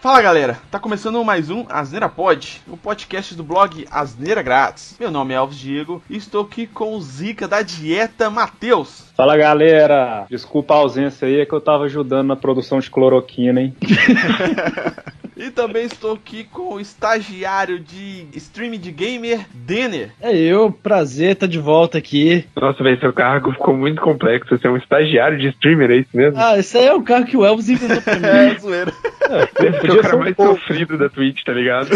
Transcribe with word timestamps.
Fala 0.00 0.22
galera, 0.22 0.56
tá 0.70 0.78
começando 0.78 1.24
mais 1.24 1.50
um 1.50 1.66
Asneira 1.68 2.08
Pod, 2.08 2.62
o 2.68 2.76
podcast 2.76 3.34
do 3.34 3.42
blog 3.42 3.84
Asneira 3.90 4.42
Grátis. 4.42 4.96
Meu 5.00 5.10
nome 5.10 5.34
é 5.34 5.36
Alves 5.36 5.58
Diego 5.58 6.00
e 6.08 6.16
estou 6.16 6.44
aqui 6.44 6.68
com 6.68 6.94
o 6.94 7.00
Zica 7.00 7.48
da 7.48 7.62
Dieta 7.62 8.30
Matheus. 8.30 9.10
Fala 9.16 9.36
galera, 9.36 10.24
desculpa 10.30 10.74
a 10.74 10.76
ausência 10.76 11.26
aí, 11.26 11.40
é 11.40 11.46
que 11.46 11.52
eu 11.52 11.60
tava 11.60 11.84
ajudando 11.84 12.28
na 12.28 12.36
produção 12.36 12.78
de 12.78 12.88
cloroquina, 12.88 13.60
hein? 13.60 13.74
E 15.38 15.52
também 15.52 15.84
estou 15.84 16.14
aqui 16.14 16.42
com 16.42 16.74
o 16.74 16.80
estagiário 16.80 17.78
de 17.78 18.26
stream 18.34 18.72
de 18.72 18.90
gamer, 18.90 19.46
Denner. 19.54 20.10
É 20.20 20.36
eu, 20.36 20.72
prazer 20.72 21.34
estar 21.34 21.46
tá 21.46 21.50
de 21.50 21.60
volta 21.60 21.96
aqui. 21.96 22.44
Nossa, 22.60 22.82
velho, 22.82 22.98
seu 22.98 23.12
cargo 23.12 23.52
ficou 23.52 23.72
muito 23.72 24.02
complexo. 24.02 24.58
Você 24.58 24.66
é 24.66 24.70
um 24.70 24.76
estagiário 24.76 25.38
de 25.38 25.46
streamer, 25.50 25.92
é 25.92 25.96
isso 25.98 26.08
mesmo? 26.12 26.36
Ah, 26.36 26.58
esse 26.58 26.76
aí 26.76 26.86
é 26.86 26.92
o 26.92 27.04
cargo 27.04 27.28
que 27.28 27.36
o 27.36 27.44
Elvis 27.44 27.68
inventou 27.68 28.02
pra 28.02 28.16
mim. 28.16 28.26
é, 28.26 28.58
zoeira. 28.58 28.92
É, 29.28 29.48
Deve 29.62 29.80
ser 29.80 29.90
o 29.90 30.02
cara 30.02 30.16
mais 30.16 30.34
pouco. 30.34 30.58
sofrido 30.58 30.96
da 30.96 31.08
Twitch, 31.08 31.44
tá 31.44 31.52
ligado? 31.52 31.90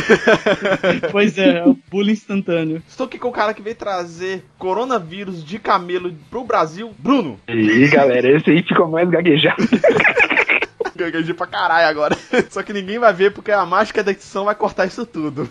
pois 1.11 1.37
é, 1.39 1.59
é 1.59 1.65
o 1.65 1.77
bullying 1.91 2.13
instantâneo. 2.13 2.83
Estou 2.87 3.07
aqui 3.07 3.19
com 3.19 3.29
o 3.29 3.33
cara 3.33 3.55
que 3.55 3.63
veio 3.63 3.77
trazer 3.77 4.45
coronavírus 4.59 5.45
de 5.45 5.59
camelo 5.59 6.13
pro 6.31 6.45
Brasil, 6.45 6.93
Bruno. 6.99 7.41
E 7.49 7.53
aí, 7.53 7.89
galera, 7.89 8.29
esse 8.29 8.51
aí 8.51 8.63
ficou 8.63 8.89
mais 8.89 9.09
gaguejado. 9.09 9.63
Gaguejei 10.95 11.35
pra 11.35 11.47
caralho 11.47 11.89
agora. 11.89 12.17
Só 12.51 12.63
que 12.63 12.73
ninguém 12.73 12.99
vai 12.99 13.13
ver 13.13 13.33
porque 13.33 13.51
a 13.51 13.65
mágica 13.65 14.05
da 14.05 14.11
edição 14.13 14.45
vai 14.45 14.55
cortar 14.55 14.87
isso 14.87 15.07
tudo. 15.07 15.49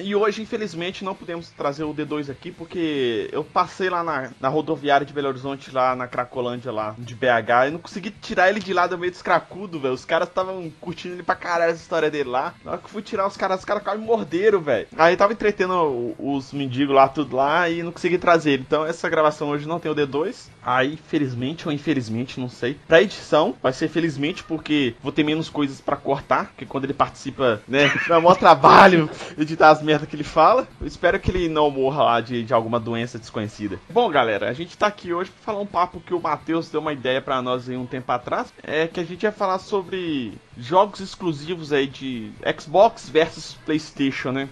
E 0.00 0.14
hoje, 0.14 0.42
infelizmente, 0.42 1.04
não 1.04 1.14
podemos 1.14 1.50
trazer 1.50 1.84
o 1.84 1.94
D2 1.94 2.30
aqui, 2.30 2.50
porque 2.50 3.28
eu 3.32 3.42
passei 3.42 3.90
lá 3.90 4.02
na, 4.02 4.30
na 4.40 4.48
rodoviária 4.48 5.06
de 5.06 5.12
Belo 5.12 5.28
Horizonte, 5.28 5.72
lá 5.72 5.94
na 5.96 6.06
Cracolândia, 6.06 6.70
lá 6.70 6.94
de 6.98 7.14
BH, 7.14 7.68
e 7.68 7.70
não 7.70 7.78
consegui 7.78 8.10
tirar 8.10 8.48
ele 8.48 8.60
de 8.60 8.72
lá 8.72 8.86
do 8.86 8.98
meio 8.98 9.12
dos 9.12 9.22
cracudos, 9.22 9.80
velho. 9.80 9.94
Os 9.94 10.04
caras 10.04 10.28
estavam 10.28 10.70
curtindo 10.80 11.14
ele 11.14 11.22
pra 11.22 11.34
caralho 11.34 11.72
essa 11.72 11.82
história 11.82 12.10
dele 12.10 12.28
lá. 12.28 12.54
Na 12.64 12.72
hora 12.72 12.80
que 12.80 12.90
fui 12.90 13.02
tirar 13.02 13.26
os 13.26 13.36
caras, 13.36 13.60
os 13.60 13.64
caras 13.64 13.82
quase 13.82 14.00
morderam, 14.00 14.60
velho. 14.60 14.86
Aí 14.96 15.16
tava 15.16 15.32
entretendo 15.32 16.14
os 16.18 16.52
mendigos 16.52 16.94
lá, 16.94 17.08
tudo 17.08 17.36
lá, 17.36 17.68
e 17.68 17.82
não 17.82 17.92
consegui 17.92 18.18
trazer 18.18 18.52
ele. 18.52 18.64
Então 18.66 18.84
essa 18.84 19.08
gravação 19.08 19.50
hoje 19.50 19.66
não 19.66 19.80
tem 19.80 19.90
o 19.90 19.94
D2. 19.94 20.48
Aí, 20.62 20.98
felizmente 21.08 21.66
ou 21.66 21.72
infelizmente, 21.72 22.38
não 22.38 22.48
sei. 22.48 22.76
Pra 22.86 23.00
edição, 23.00 23.54
vai 23.62 23.72
ser 23.72 23.88
felizmente, 23.88 24.44
porque 24.44 24.94
vou 25.02 25.10
ter 25.10 25.24
menos 25.24 25.48
coisas 25.48 25.80
para 25.80 25.96
cortar, 25.96 26.46
porque 26.48 26.66
quando 26.66 26.84
ele 26.84 26.92
participa, 26.92 27.62
né, 27.66 27.90
dá 28.06 28.20
maior 28.20 28.36
trabalho 28.36 29.08
editar 29.38 29.70
as 29.70 29.82
merda 29.88 30.06
que 30.06 30.14
ele 30.14 30.24
fala. 30.24 30.68
Eu 30.78 30.86
espero 30.86 31.18
que 31.18 31.30
ele 31.30 31.48
não 31.48 31.70
morra 31.70 32.04
lá 32.04 32.20
de, 32.20 32.44
de 32.44 32.52
alguma 32.52 32.78
doença 32.78 33.18
desconhecida. 33.18 33.80
Bom, 33.88 34.10
galera, 34.10 34.50
a 34.50 34.52
gente 34.52 34.76
tá 34.76 34.86
aqui 34.86 35.14
hoje 35.14 35.30
pra 35.30 35.52
falar 35.52 35.62
um 35.62 35.66
papo 35.66 35.98
que 35.98 36.12
o 36.12 36.20
Matheus 36.20 36.68
deu 36.68 36.82
uma 36.82 36.92
ideia 36.92 37.22
para 37.22 37.40
nós 37.40 37.70
aí 37.70 37.76
um 37.76 37.86
tempo 37.86 38.12
atrás. 38.12 38.52
É 38.62 38.86
que 38.86 39.00
a 39.00 39.04
gente 39.04 39.22
ia 39.22 39.32
falar 39.32 39.58
sobre 39.58 40.34
jogos 40.58 41.00
exclusivos 41.00 41.72
aí 41.72 41.86
de 41.86 42.30
Xbox 42.60 43.08
versus 43.08 43.56
PlayStation, 43.64 44.30
né? 44.30 44.48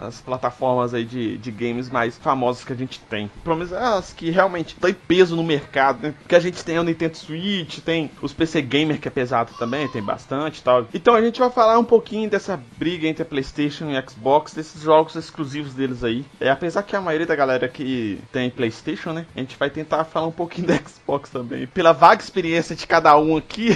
As 0.00 0.20
plataformas 0.20 0.94
aí 0.94 1.04
de, 1.04 1.38
de 1.38 1.50
games 1.50 1.88
mais 1.88 2.16
famosas 2.18 2.64
que 2.64 2.72
a 2.72 2.76
gente 2.76 3.00
tem. 3.00 3.30
Pelo 3.42 3.56
menos 3.56 3.72
as 3.72 4.12
que 4.12 4.30
realmente 4.30 4.74
têm 4.76 4.94
peso 4.94 5.36
no 5.36 5.44
mercado, 5.44 6.02
né? 6.02 6.14
Porque 6.20 6.34
a 6.34 6.40
gente 6.40 6.64
tem 6.64 6.78
o 6.78 6.82
Nintendo 6.82 7.16
Switch, 7.16 7.80
tem 7.80 8.10
os 8.22 8.32
PC 8.32 8.62
Gamer 8.62 9.00
que 9.00 9.08
é 9.08 9.10
pesado 9.10 9.52
também, 9.58 9.88
tem 9.88 10.02
bastante 10.02 10.58
e 10.58 10.62
tal. 10.62 10.86
Então 10.92 11.14
a 11.14 11.22
gente 11.22 11.40
vai 11.40 11.50
falar 11.50 11.78
um 11.78 11.84
pouquinho 11.84 12.28
dessa 12.28 12.60
briga 12.76 13.06
entre 13.06 13.22
a 13.22 13.26
PlayStation 13.26 13.90
e 13.90 14.08
Xbox, 14.08 14.54
desses 14.54 14.82
jogos 14.82 15.14
exclusivos 15.16 15.74
deles 15.74 16.04
aí. 16.04 16.24
É, 16.40 16.50
apesar 16.50 16.82
que 16.82 16.94
a 16.94 17.00
maioria 17.00 17.26
da 17.26 17.36
galera 17.36 17.68
que 17.68 18.18
tem 18.32 18.50
PlayStation, 18.50 19.12
né? 19.12 19.26
A 19.34 19.40
gente 19.40 19.56
vai 19.56 19.70
tentar 19.70 20.04
falar 20.04 20.26
um 20.26 20.32
pouquinho 20.32 20.68
da 20.68 20.76
Xbox 20.76 21.30
também. 21.30 21.66
Pela 21.66 21.92
vaga 21.92 22.22
experiência 22.22 22.74
de 22.76 22.86
cada 22.86 23.16
um 23.18 23.36
aqui, 23.36 23.70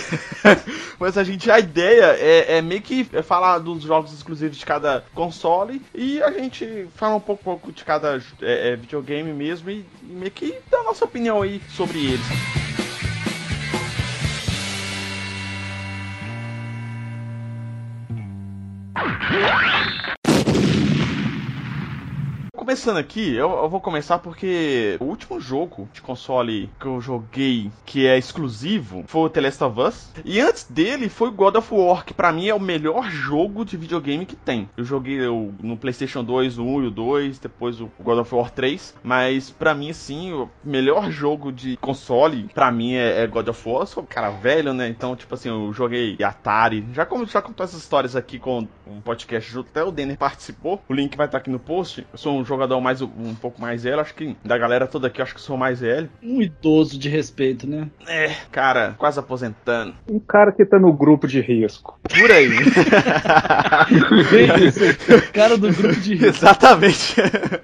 mas 0.99 1.17
a 1.19 1.25
gente, 1.25 1.51
a 1.51 1.59
ideia 1.59 2.17
é, 2.19 2.59
é 2.59 2.63
meio 2.63 2.83
que 2.83 3.05
falar 3.23 3.59
dos 3.59 3.83
jogos 3.83 4.13
exclusivos 4.13 4.57
de 4.57 4.67
cada 4.67 5.05
console 5.15 5.64
console 5.65 5.83
e 5.95 6.23
a 6.23 6.31
gente 6.31 6.89
fala 6.95 7.17
um 7.17 7.21
pouco, 7.21 7.43
pouco 7.43 7.73
de 7.73 7.85
cada 7.85 8.21
é, 8.43 8.73
é, 8.73 8.77
videogame 8.77 9.33
mesmo 9.33 9.71
e, 9.71 9.85
e 10.03 10.07
meio 10.07 10.31
que 10.31 10.59
dá 10.71 10.79
a 10.79 10.85
nossa 10.85 11.05
opinião 11.05 11.43
aí 11.43 11.61
sobre 11.69 11.99
eles. 12.05 12.27
Começando 22.65 22.97
aqui, 22.97 23.35
eu, 23.35 23.51
eu, 23.51 23.69
vou 23.69 23.79
começar 23.79 24.19
porque 24.21 24.97
o 24.99 25.05
último 25.05 25.39
jogo 25.39 25.87
de 25.93 26.01
console 26.01 26.71
que 26.81 26.87
eu 26.87 26.99
joguei 26.99 27.71
que 27.85 28.07
é 28.07 28.17
exclusivo 28.17 29.05
foi 29.07 29.21
o 29.21 29.29
The 29.29 29.41
Last 29.43 29.65
of 29.65 29.81
Us. 29.83 30.13
E 30.25 30.41
antes 30.41 30.65
dele 30.65 31.11
foi 31.11 31.31
God 31.31 31.57
of 31.57 31.75
War, 31.75 32.07
que 32.07 32.15
pra 32.15 32.33
mim 32.33 32.49
é 32.49 32.55
o 32.55 32.59
melhor 32.59 33.11
jogo 33.11 33.67
de 33.67 33.77
videogame 33.77 34.25
que 34.25 34.35
tem. 34.35 34.67
Eu 34.79 34.85
joguei 34.85 35.21
eu, 35.21 35.53
no 35.61 35.77
PlayStation 35.77 36.25
2, 36.25 36.57
o 36.57 36.65
1 36.65 36.85
e 36.85 36.87
o 36.87 36.91
2, 36.91 37.39
depois 37.39 37.79
o 37.83 37.91
God 38.01 38.21
of 38.21 38.35
War 38.35 38.51
3. 38.51 38.95
Mas 39.03 39.51
pra 39.51 39.75
mim, 39.75 39.91
assim, 39.91 40.33
o 40.33 40.49
melhor 40.65 41.11
jogo 41.11 41.53
de 41.53 41.77
console 41.77 42.49
pra 42.55 42.73
mim 42.73 42.95
é, 42.95 43.25
é 43.25 43.27
God 43.27 43.47
of 43.47 43.69
War. 43.69 43.83
Eu 43.83 43.87
sou 43.87 44.03
um 44.03 44.07
cara 44.07 44.31
velho, 44.31 44.73
né? 44.73 44.89
Então, 44.89 45.15
tipo 45.15 45.35
assim, 45.35 45.51
eu 45.51 45.71
joguei 45.75 46.17
Atari. 46.25 46.87
Já, 46.95 47.05
como, 47.05 47.27
já 47.27 47.43
contou 47.43 47.63
essas 47.63 47.81
histórias 47.81 48.17
aqui 48.17 48.39
com 48.39 48.67
um 48.87 49.03
podcast 49.03 49.53
junto, 49.53 49.69
até 49.69 49.85
o 49.85 49.93
Denner 49.93 50.17
participou. 50.17 50.83
O 50.89 50.95
link 50.95 51.15
vai 51.15 51.27
estar 51.27 51.37
aqui 51.37 51.51
no 51.51 51.59
post. 51.59 52.07
Eu 52.11 52.19
sou 52.19 52.39
um 52.39 52.54
jogador 52.55 52.81
mais 52.81 53.03
um 53.03 53.35
pouco 53.35 53.61
mais 53.61 53.85
velho, 53.85 54.01
acho 54.01 54.15
que 54.15 54.37
da 54.45 54.57
galera 54.57 54.87
toda 54.87 55.09
aqui, 55.09 55.21
acho 55.21 55.35
que 55.35 55.41
sou 55.41 55.57
mais 55.57 55.81
velho. 55.81 56.09
Um 56.23 56.41
idoso 56.41 56.99
de 56.99 57.09
respeito, 57.09 57.69
né? 57.69 57.89
É, 58.07 58.31
cara, 58.51 58.95
quase 58.99 59.19
aposentando. 59.19 59.95
Um 60.09 60.19
cara 60.19 60.53
que 60.53 60.65
tá 60.65 60.79
no 60.79 60.93
grupo 60.93 61.27
de 61.27 61.41
risco. 61.41 61.99
Por 62.03 62.31
aí. 62.31 62.51
cara 65.33 65.57
do 65.57 65.73
grupo 65.73 66.01
de 66.01 66.15
risco. 66.15 66.27
Exatamente. 66.27 67.17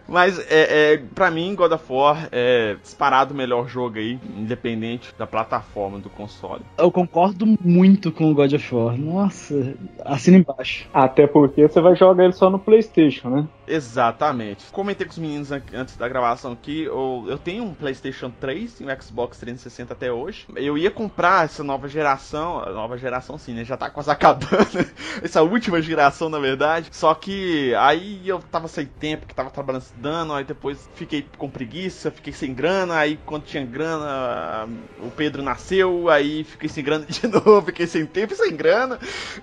Mas 0.08 0.38
é, 0.50 0.94
é, 0.94 1.02
pra 1.14 1.30
mim, 1.30 1.54
God 1.54 1.72
of 1.72 1.84
War 1.88 2.28
é 2.32 2.76
disparado 2.82 3.32
o 3.32 3.36
melhor 3.36 3.68
jogo 3.68 3.98
aí, 3.98 4.18
independente 4.36 5.14
da 5.18 5.26
plataforma 5.26 5.98
do 5.98 6.10
console. 6.10 6.62
Eu 6.76 6.90
concordo 6.90 7.46
muito 7.60 8.10
com 8.10 8.30
o 8.30 8.34
God 8.34 8.52
of 8.52 8.74
War. 8.74 8.98
Nossa, 8.98 9.74
assina 10.04 10.38
embaixo. 10.38 10.88
Até 10.92 11.26
porque 11.26 11.68
você 11.68 11.80
vai 11.80 11.94
jogar 11.94 12.24
ele 12.24 12.32
só 12.32 12.50
no 12.50 12.58
PlayStation, 12.58 13.28
né? 13.28 13.48
Exatamente. 13.66 14.64
Comentei 14.80 15.06
com 15.06 15.12
os 15.12 15.18
meninos 15.18 15.52
antes 15.52 15.94
da 15.94 16.08
gravação 16.08 16.52
aqui, 16.52 16.84
eu, 16.84 17.26
eu 17.28 17.36
tenho 17.36 17.64
um 17.64 17.74
PlayStation 17.74 18.30
3 18.30 18.80
e 18.80 18.84
um 18.86 18.88
Xbox 18.98 19.36
360 19.36 19.92
até 19.92 20.10
hoje. 20.10 20.46
Eu 20.56 20.78
ia 20.78 20.90
comprar 20.90 21.44
essa 21.44 21.62
nova 21.62 21.86
geração, 21.86 22.64
nova 22.72 22.96
geração 22.96 23.36
sim, 23.36 23.52
né? 23.52 23.62
Já 23.62 23.76
tá 23.76 23.90
quase 23.90 24.08
acabando. 24.10 24.86
essa 25.22 25.42
última 25.42 25.82
geração, 25.82 26.30
na 26.30 26.38
verdade. 26.38 26.88
Só 26.92 27.14
que 27.14 27.74
aí 27.74 28.26
eu 28.26 28.38
tava 28.38 28.68
sem 28.68 28.86
tempo, 28.86 29.26
que 29.26 29.34
tava 29.34 29.50
trabalhando 29.50 29.84
dando, 29.98 30.32
aí 30.32 30.44
depois 30.44 30.88
fiquei 30.94 31.26
com 31.36 31.50
preguiça, 31.50 32.10
fiquei 32.10 32.32
sem 32.32 32.54
grana, 32.54 32.96
aí 32.96 33.18
quando 33.26 33.44
tinha 33.44 33.66
grana, 33.66 34.66
o 34.98 35.10
Pedro 35.10 35.42
nasceu, 35.42 36.08
aí 36.08 36.42
fiquei 36.42 36.70
sem 36.70 36.82
grana 36.82 37.04
de 37.06 37.26
novo, 37.26 37.66
fiquei 37.66 37.86
sem 37.86 38.06
tempo 38.06 38.32
e 38.32 38.36
sem 38.36 38.56
grana. 38.56 38.98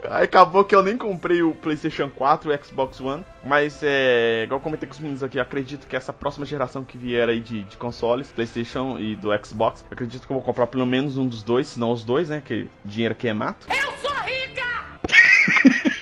Aí 0.10 0.24
acabou 0.24 0.66
que 0.66 0.74
eu 0.74 0.82
nem 0.82 0.98
comprei 0.98 1.44
o 1.44 1.54
PlayStation 1.54 2.10
4 2.10 2.52
e 2.52 2.56
o 2.56 2.66
Xbox 2.66 3.00
One. 3.00 3.24
Mas 3.48 3.80
é. 3.82 4.44
Igual 4.44 4.60
comentei 4.60 4.88
com 4.88 4.94
os 4.94 5.00
meninos 5.00 5.24
aqui, 5.28 5.40
acredito 5.40 5.88
que 5.88 5.96
essa 5.96 6.12
próxima 6.12 6.46
geração 6.46 6.84
que 6.84 6.98
vier 6.98 7.30
aí 7.30 7.40
de, 7.40 7.64
de 7.64 7.78
consoles, 7.78 8.32
PlayStation 8.32 8.98
e 8.98 9.16
do 9.16 9.30
Xbox, 9.46 9.86
acredito 9.90 10.26
que 10.26 10.32
eu 10.32 10.36
vou 10.36 10.44
comprar 10.44 10.68
pelo 10.68 10.86
menos 10.86 11.18
um 11.18 11.28
dos 11.28 11.44
dois, 11.44 11.68
se 11.68 11.80
não 11.80 11.92
os 11.92 12.04
dois, 12.04 12.30
né? 12.30 12.42
Que 12.44 12.68
dinheiro 12.84 13.14
aqui 13.14 13.28
é 13.28 13.34
mato. 13.34 13.68
Eu 13.70 13.98
sou 13.98 14.12
rica! 14.24 14.37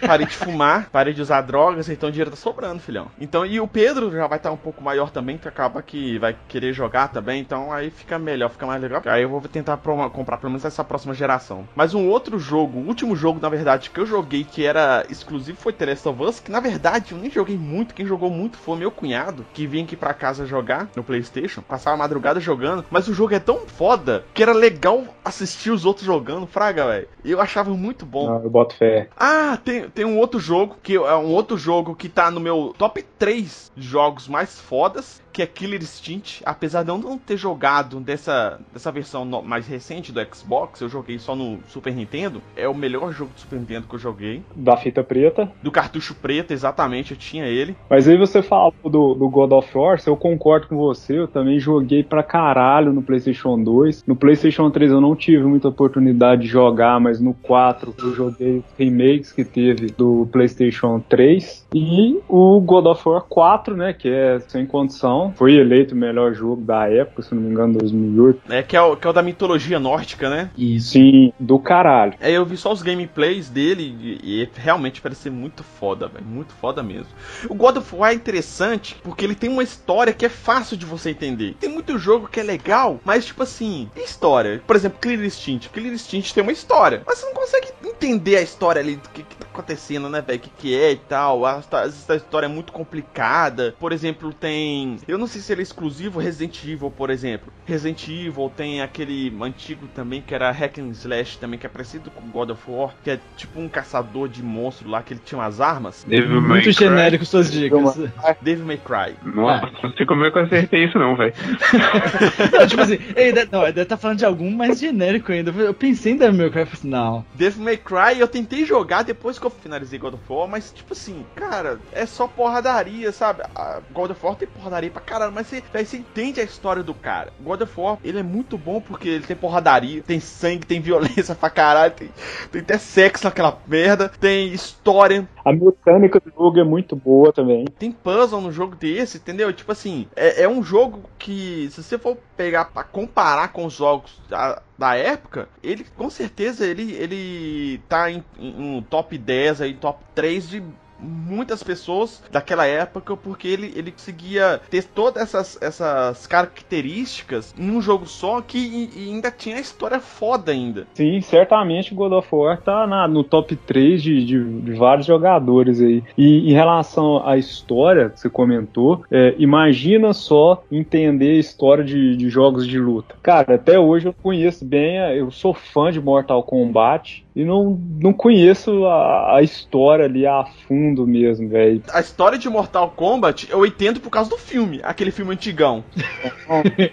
Parei 0.05 0.25
de 0.25 0.35
fumar, 0.35 0.89
parei 0.91 1.13
de 1.13 1.21
usar 1.21 1.41
drogas, 1.41 1.89
então 1.89 2.09
o 2.09 2.11
dinheiro 2.11 2.31
tá 2.31 2.37
sobrando, 2.37 2.81
filhão. 2.81 3.07
Então, 3.19 3.45
e 3.45 3.59
o 3.59 3.67
Pedro 3.67 4.11
já 4.11 4.27
vai 4.27 4.37
estar 4.37 4.49
tá 4.49 4.53
um 4.53 4.57
pouco 4.57 4.83
maior 4.83 5.09
também, 5.09 5.37
que 5.37 5.47
acaba 5.47 5.81
que 5.81 6.17
vai 6.19 6.35
querer 6.47 6.73
jogar 6.73 7.09
também, 7.09 7.41
então 7.41 7.71
aí 7.71 7.89
fica 7.89 8.17
melhor, 8.17 8.49
fica 8.49 8.65
mais 8.65 8.81
legal. 8.81 9.01
Aí 9.05 9.23
eu 9.23 9.29
vou 9.29 9.41
tentar 9.41 9.77
comprar 9.77 10.37
pelo 10.37 10.51
menos 10.51 10.65
essa 10.65 10.83
próxima 10.83 11.13
geração. 11.13 11.67
Mas 11.75 11.93
um 11.93 12.07
outro 12.07 12.39
jogo, 12.39 12.79
o 12.79 12.87
último 12.87 13.15
jogo, 13.15 13.39
na 13.41 13.49
verdade, 13.49 13.89
que 13.89 13.99
eu 13.99 14.05
joguei 14.05 14.43
que 14.43 14.65
era 14.65 15.05
exclusivo 15.09 15.57
foi 15.57 15.73
The 15.73 15.85
Last 15.85 16.07
of 16.07 16.23
Us, 16.23 16.39
que 16.39 16.51
na 16.51 16.59
verdade 16.59 17.11
eu 17.11 17.17
nem 17.17 17.29
joguei 17.29 17.57
muito, 17.57 17.93
quem 17.93 18.05
jogou 18.05 18.29
muito 18.29 18.57
foi 18.57 18.77
meu 18.77 18.91
cunhado, 18.91 19.45
que 19.53 19.67
vinha 19.67 19.83
aqui 19.83 19.95
pra 19.95 20.13
casa 20.13 20.45
jogar 20.45 20.89
no 20.95 21.03
Playstation, 21.03 21.61
passava 21.61 21.95
a 21.95 21.99
madrugada 21.99 22.39
jogando, 22.39 22.85
mas 22.89 23.07
o 23.07 23.13
jogo 23.13 23.33
é 23.33 23.39
tão 23.39 23.59
foda 23.67 24.25
que 24.33 24.43
era 24.43 24.53
legal 24.53 25.03
assistir 25.23 25.71
os 25.71 25.85
outros 25.85 26.05
jogando, 26.05 26.47
fraga, 26.47 26.87
velho. 26.87 27.07
Eu 27.23 27.41
achava 27.41 27.71
muito 27.71 28.05
bom. 28.05 28.27
Não, 28.27 28.43
eu 28.43 28.49
boto 28.49 28.75
fé. 28.75 29.09
Ah, 29.17 29.57
tem, 29.63 29.89
tem 29.95 30.03
um 30.03 30.19
outro 30.19 30.39
jogo 30.39 30.75
que 30.83 30.95
é 30.95 31.15
um 31.15 31.31
outro 31.31 31.57
jogo 31.57 31.95
que 31.95 32.09
tá 32.09 32.29
no 32.29 32.41
meu 32.41 32.75
top 32.77 33.01
3 33.17 33.71
jogos 33.77 34.27
mais 34.27 34.59
fodas, 34.59 35.23
que 35.35 35.41
é 35.41 35.45
Killer 35.45 35.81
Instinct. 35.81 36.41
Apesar 36.45 36.83
de 36.83 36.89
eu 36.89 36.97
não 36.97 37.17
ter 37.17 37.35
jogado 37.35 37.99
dessa, 37.99 38.57
dessa 38.71 38.89
versão 38.89 39.25
mais 39.43 39.67
recente 39.67 40.13
do 40.13 40.25
Xbox, 40.33 40.79
eu 40.79 40.87
joguei 40.87 41.19
só 41.19 41.35
no 41.35 41.59
Super 41.67 41.93
Nintendo. 41.93 42.41
É 42.55 42.69
o 42.69 42.73
melhor 42.73 43.11
jogo 43.11 43.33
do 43.33 43.41
Super 43.41 43.59
Nintendo 43.59 43.85
que 43.85 43.95
eu 43.95 43.99
joguei. 43.99 44.41
Da 44.55 44.77
fita 44.77 45.03
preta. 45.03 45.51
Do 45.61 45.71
cartucho 45.71 46.15
preto, 46.15 46.51
exatamente, 46.51 47.11
eu 47.11 47.17
tinha 47.17 47.45
ele. 47.47 47.75
Mas 47.89 48.07
aí 48.07 48.17
você 48.17 48.41
falou 48.41 48.73
do, 48.85 49.13
do 49.13 49.29
God 49.29 49.51
of 49.51 49.77
War, 49.77 49.99
eu 50.07 50.15
concordo 50.15 50.67
com 50.67 50.77
você, 50.77 51.19
eu 51.19 51.27
também 51.27 51.59
joguei 51.59 52.01
pra 52.01 52.23
caralho 52.23 52.93
no 52.93 53.01
PlayStation 53.01 53.61
2. 53.61 54.05
No 54.07 54.15
PlayStation 54.15 54.71
3 54.71 54.91
eu 54.91 55.01
não 55.01 55.17
tive 55.17 55.43
muita 55.43 55.67
oportunidade 55.67 56.43
de 56.43 56.47
jogar, 56.47 56.97
mas 57.01 57.19
no 57.19 57.33
4 57.33 57.93
eu 58.01 58.13
joguei 58.13 58.59
os 58.59 58.65
remakes 58.77 59.33
que 59.33 59.43
teve 59.43 59.87
do 59.87 60.29
PlayStation 60.31 61.03
3. 61.09 61.67
E 61.73 62.21
o 62.29 62.61
God 62.61 62.85
of 62.85 63.09
War 63.09 63.23
4, 63.23 63.75
né, 63.75 63.91
que 63.91 64.07
é 64.07 64.39
sem 64.39 64.65
condição, 64.65 65.24
foi 65.35 65.55
eleito 65.55 65.93
o 65.93 65.97
melhor 65.97 66.33
jogo 66.33 66.61
da 66.61 66.89
época, 66.89 67.21
se 67.21 67.33
não 67.33 67.41
me 67.41 67.49
engano, 67.49 67.77
2008. 67.77 68.41
É, 68.51 68.63
que 68.63 68.75
é 68.75 68.81
o, 68.81 68.95
que 68.95 69.07
é 69.07 69.09
o 69.09 69.13
da 69.13 69.21
mitologia 69.21 69.79
nórdica, 69.79 70.29
né? 70.29 70.49
Isso. 70.57 70.91
Sim, 70.91 71.33
do 71.39 71.59
caralho. 71.59 72.13
É, 72.19 72.31
eu 72.31 72.45
vi 72.45 72.57
só 72.57 72.71
os 72.71 72.81
gameplays 72.81 73.49
dele 73.49 73.95
e, 74.23 74.41
e 74.41 74.49
realmente 74.55 75.01
parece 75.01 75.21
ser 75.23 75.29
muito 75.31 75.63
foda, 75.63 76.07
velho. 76.07 76.25
Muito 76.25 76.53
foda 76.53 76.81
mesmo. 76.81 77.07
O 77.49 77.55
God 77.55 77.77
of 77.77 77.95
War 77.95 78.11
é 78.11 78.15
interessante 78.15 78.95
porque 79.03 79.25
ele 79.25 79.35
tem 79.35 79.49
uma 79.49 79.63
história 79.63 80.13
que 80.13 80.25
é 80.25 80.29
fácil 80.29 80.77
de 80.77 80.85
você 80.85 81.09
entender. 81.09 81.55
Tem 81.59 81.69
muito 81.69 81.97
jogo 81.97 82.27
que 82.27 82.39
é 82.39 82.43
legal, 82.43 82.99
mas 83.03 83.25
tipo 83.25 83.43
assim, 83.43 83.89
história? 83.95 84.61
Por 84.65 84.75
exemplo, 84.75 84.99
Killer 85.01 85.25
Instinct. 85.25 85.69
Killer 85.69 85.93
Instinct 85.93 86.33
tem 86.33 86.43
uma 86.43 86.51
história, 86.51 87.03
mas 87.05 87.19
você 87.19 87.25
não 87.25 87.33
consegue 87.33 87.67
entender 87.83 88.37
a 88.37 88.41
história 88.41 88.79
ali 88.79 88.95
do 88.95 89.09
que, 89.09 89.23
que 89.23 89.35
tá 89.35 89.45
acontecendo, 89.51 90.09
né, 90.09 90.21
velho? 90.21 90.39
O 90.39 90.41
que, 90.41 90.49
que 90.49 90.75
é 90.79 90.91
e 90.91 90.97
tal. 90.97 91.45
A, 91.45 91.61
essa 91.85 92.15
história 92.15 92.45
é 92.45 92.49
muito 92.49 92.71
complicada. 92.71 93.75
Por 93.79 93.91
exemplo, 93.91 94.33
tem. 94.33 94.97
Eu 95.07 95.14
não 95.17 95.27
sei 95.27 95.41
se 95.41 95.51
ele 95.51 95.61
é 95.61 95.63
exclusivo 95.63 96.19
Resident 96.19 96.63
Evil, 96.63 96.91
por 96.91 97.09
exemplo. 97.09 97.51
Resident 97.65 98.07
Evil 98.07 98.51
tem 98.55 98.81
aquele 98.81 99.35
antigo 99.41 99.87
também 99.93 100.21
que 100.21 100.33
era 100.33 100.51
Hack 100.51 100.79
and 100.79 100.91
Slash 100.91 101.37
também, 101.37 101.59
que 101.59 101.65
é 101.65 101.69
parecido 101.69 102.09
com 102.11 102.27
God 102.29 102.51
of 102.51 102.61
War, 102.67 102.93
que 103.03 103.11
é 103.11 103.19
tipo 103.37 103.59
um 103.59 103.67
caçador 103.67 104.27
de 104.27 104.43
monstro 104.43 104.89
lá, 104.89 105.01
que 105.01 105.13
ele 105.13 105.21
tinha 105.23 105.39
umas 105.39 105.59
armas. 105.61 106.05
Devil 106.07 106.41
May 106.41 106.61
Muito 106.61 106.63
Cry. 106.63 106.73
genérico 106.73 107.25
suas 107.25 107.51
dicas. 107.51 107.97
Devil 108.41 108.65
May 108.65 108.77
Cry. 108.77 109.15
Nossa, 109.23 109.71
não 109.83 109.93
sei 109.93 110.05
como 110.05 110.25
é 110.25 110.31
que 110.31 110.37
eu 110.37 110.43
acertei 110.43 110.85
isso 110.85 110.97
não, 110.97 111.15
velho. 111.15 111.33
Não, 112.51 112.67
tipo 112.67 112.81
assim, 112.81 112.97
ele 113.15 113.31
deve, 113.33 113.51
não, 113.51 113.63
ele 113.63 113.73
deve 113.73 113.85
tá 113.85 113.97
falando 113.97 114.19
de 114.19 114.25
algum 114.25 114.49
mais 114.51 114.79
genérico 114.79 115.31
ainda. 115.31 115.51
Eu 115.51 115.73
pensei 115.73 116.13
em 116.13 116.17
Devil 116.17 116.37
May 116.37 116.49
Cry, 116.49 116.61
eu 116.61 116.65
falei 116.65 116.79
assim, 116.79 116.89
não. 116.89 117.25
Devil 117.33 117.63
May 117.63 117.77
Cry 117.77 118.19
eu 118.19 118.27
tentei 118.27 118.65
jogar 118.65 119.03
depois 119.03 119.37
que 119.39 119.45
eu 119.45 119.49
finalizei 119.49 119.99
God 119.99 120.13
of 120.15 120.23
War, 120.29 120.47
mas 120.47 120.71
tipo 120.71 120.93
assim, 120.93 121.25
cara, 121.35 121.79
é 121.91 122.05
só 122.05 122.27
porradaria, 122.27 123.11
sabe? 123.11 123.43
A 123.55 123.79
God 123.91 124.11
of 124.11 124.25
War 124.25 124.35
tem 124.35 124.47
porradaria 124.47 124.89
pra 124.89 125.01
caralho, 125.05 125.31
mas 125.31 125.47
você, 125.47 125.63
você 125.73 125.97
entende 125.97 126.41
a 126.41 126.43
história 126.43 126.83
do 126.83 126.93
cara. 126.93 127.31
God 127.39 127.61
of 127.61 127.79
War, 127.79 127.97
ele 128.03 128.19
é 128.19 128.23
muito 128.23 128.57
bom 128.57 128.81
porque 128.81 129.07
ele 129.07 129.25
tem 129.25 129.35
porradaria, 129.35 130.01
tem 130.01 130.19
sangue, 130.19 130.65
tem 130.65 130.81
violência 130.81 131.35
pra 131.35 131.49
caralho, 131.49 131.93
tem, 131.93 132.09
tem 132.51 132.61
até 132.61 132.77
sexo 132.77 133.25
naquela 133.25 133.57
merda, 133.67 134.09
tem 134.09 134.47
história, 134.53 135.27
A 135.45 135.53
mecânica 135.53 136.19
do 136.19 136.31
jogo 136.31 136.59
é 136.59 136.63
muito 136.63 136.95
boa 136.95 137.31
também. 137.31 137.65
tem 137.77 137.91
puzzle 137.91 138.41
no 138.41 138.51
jogo 138.51 138.75
desse, 138.75 139.17
entendeu? 139.17 139.53
Tipo 139.53 139.71
assim, 139.71 140.07
é, 140.15 140.43
é 140.43 140.49
um 140.49 140.63
jogo 140.63 141.03
que, 141.19 141.69
se 141.71 141.83
você 141.83 141.97
for 141.97 142.17
pegar 142.35 142.65
pra 142.65 142.83
comparar 142.83 143.49
com 143.49 143.65
os 143.65 143.73
jogos 143.73 144.19
da, 144.29 144.61
da 144.77 144.95
época, 144.95 145.47
ele 145.63 145.85
com 145.95 146.09
certeza 146.09 146.65
ele, 146.65 146.93
ele 146.93 147.77
tá 147.87 148.09
em, 148.11 148.23
em 148.39 148.77
um 148.77 148.81
top 148.81 149.17
10 149.17 149.61
aí, 149.61 149.73
top 149.73 150.03
3 150.13 150.49
de 150.49 150.63
muitas 150.99 151.61
pessoas 151.63 152.21
daquela 152.31 152.65
época, 152.65 153.15
porque 153.17 153.47
ele, 153.47 153.73
ele 153.75 153.91
conseguia 153.91 154.61
ter 154.69 154.83
todas 154.83 155.23
essas, 155.23 155.57
essas 155.61 156.27
características 156.27 157.53
em 157.57 157.69
um 157.71 157.81
jogo 157.81 158.05
só 158.05 158.41
que 158.41 158.57
e- 158.57 158.89
e 158.95 159.09
ainda 159.13 159.31
tinha 159.31 159.57
a 159.57 159.59
história 159.59 159.99
foda 159.99 160.51
ainda. 160.51 160.87
Sim, 160.93 161.19
certamente 161.21 161.93
o 161.93 161.95
God 161.95 162.13
of 162.13 162.27
War 162.31 162.61
tá 162.61 162.85
na- 162.87 163.07
no 163.07 163.23
top 163.23 163.55
3 163.55 164.01
de, 164.01 164.25
de- 164.25 164.61
de 164.61 164.73
vários 164.73 165.05
jogadores 165.07 165.81
aí. 165.81 166.03
E 166.17 166.49
em 166.49 166.53
relação 166.53 167.25
à 167.27 167.37
história 167.37 168.11
você 168.15 168.29
comentou, 168.29 169.03
é, 169.11 169.35
imagina 169.37 170.13
só 170.13 170.63
entender 170.71 171.31
a 171.31 171.39
história 171.39 171.83
de, 171.83 172.15
de 172.15 172.29
jogos 172.29 172.67
de 172.67 172.79
luta. 172.79 173.15
Cara, 173.21 173.55
até 173.55 173.79
hoje 173.79 174.07
eu 174.07 174.13
conheço 174.13 174.65
bem, 174.65 174.97
eu 175.17 175.31
sou 175.31 175.53
fã 175.53 175.91
de 175.91 175.99
Mortal 176.01 176.43
Kombat 176.43 177.24
e 177.35 177.43
não, 177.43 177.79
não 178.01 178.13
conheço 178.13 178.85
a, 178.85 179.37
a 179.37 179.41
história 179.41 180.05
ali 180.05 180.25
a 180.25 180.45
fundo 180.67 181.05
mesmo, 181.05 181.49
velho. 181.49 181.81
A 181.93 181.99
história 181.99 182.37
de 182.37 182.49
Mortal 182.49 182.93
Kombat 182.95 183.47
eu 183.49 183.65
entendo 183.65 183.99
por 183.99 184.09
causa 184.09 184.29
do 184.29 184.37
filme, 184.37 184.79
aquele 184.83 185.11
filme 185.11 185.33
antigão. 185.33 185.83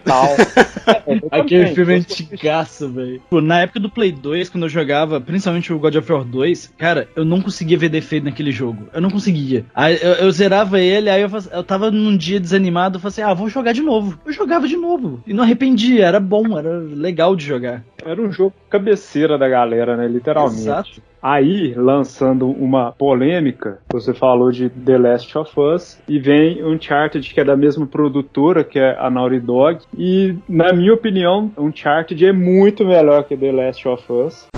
Tal. 0.05 0.27
Aquele 1.31 1.67
filme 1.75 1.93
é 1.93 1.97
eu- 1.97 2.01
antigaço, 2.01 2.89
velho. 2.89 3.23
Pô, 3.31 3.41
Na 3.41 3.61
época 3.61 3.81
do 3.81 3.91
Play 3.91 4.13
2, 4.13 4.49
quando 4.49 4.65
eu 4.65 4.69
jogava, 4.69 5.21
principalmente 5.21 5.73
o 5.73 5.79
God 5.79 5.95
of 5.97 6.13
War 6.13 6.25
2, 6.25 6.73
cara, 6.79 7.09
eu 7.15 7.25
não 7.25 7.41
conseguia 7.41 7.77
ver 7.79 7.89
defeito 7.89 8.25
naquele 8.25 8.51
jogo. 8.51 8.89
Eu 8.93 9.01
não 9.01 9.11
conseguia. 9.11 9.65
Aí 9.75 9.99
eu, 10.03 10.13
eu 10.15 10.31
zerava 10.31 10.81
ele, 10.81 11.09
aí 11.11 11.23
eu, 11.23 11.31
eu 11.53 11.63
tava 11.63 11.91
num 11.91 12.17
dia 12.17 12.41
desanimado, 12.41 12.97
eu 12.97 13.01
falei 13.01 13.13
assim, 13.13 13.23
ah, 13.23 13.35
vou 13.35 13.49
jogar 13.49 13.73
de 13.73 13.83
novo. 13.83 14.19
Eu 14.25 14.33
jogava 14.33 14.67
de 14.67 14.77
novo. 14.77 15.23
E 15.27 15.33
não 15.33 15.45
arrependia, 15.45 16.05
era 16.07 16.19
bom, 16.21 16.59
era 16.59 16.79
legal 16.79 17.37
de 17.37 17.45
jogar. 17.45 17.85
Era 18.05 18.21
um 18.21 18.33
jogo 18.33 18.55
cabeceira 18.69 19.39
da 19.39 19.49
galera, 19.49 19.97
né? 19.97 20.07
Literalmente. 20.07 20.61
Exato. 20.63 21.03
Aí, 21.23 21.73
lançando 21.75 22.51
uma 22.51 22.91
polêmica, 22.91 23.79
você 23.93 24.13
falou 24.13 24.51
de 24.51 24.69
The 24.69 24.99
Last 24.99 25.39
of 25.39 25.53
Us 25.61 26.03
e 26.09 26.19
vem 26.19 26.65
Uncharted, 26.65 27.33
que 27.33 27.41
é 27.41 27.45
da 27.45 27.57
mesma 27.57 27.87
produtora, 27.87 28.65
que 28.65 28.81
é 28.81 28.97
a 28.99 29.09
Naughty 29.09 29.39
Dog. 29.39 29.85
E, 29.97 30.35
na 30.49 30.73
minha 30.73 30.93
opinião, 30.93 31.53
Uncharted 31.57 32.27
é 32.27 32.33
muito 32.33 32.85
melhor 32.85 33.23
que 33.23 33.37
The 33.37 33.53
Last 33.53 33.87
of 33.87 34.13
Us. 34.13 34.49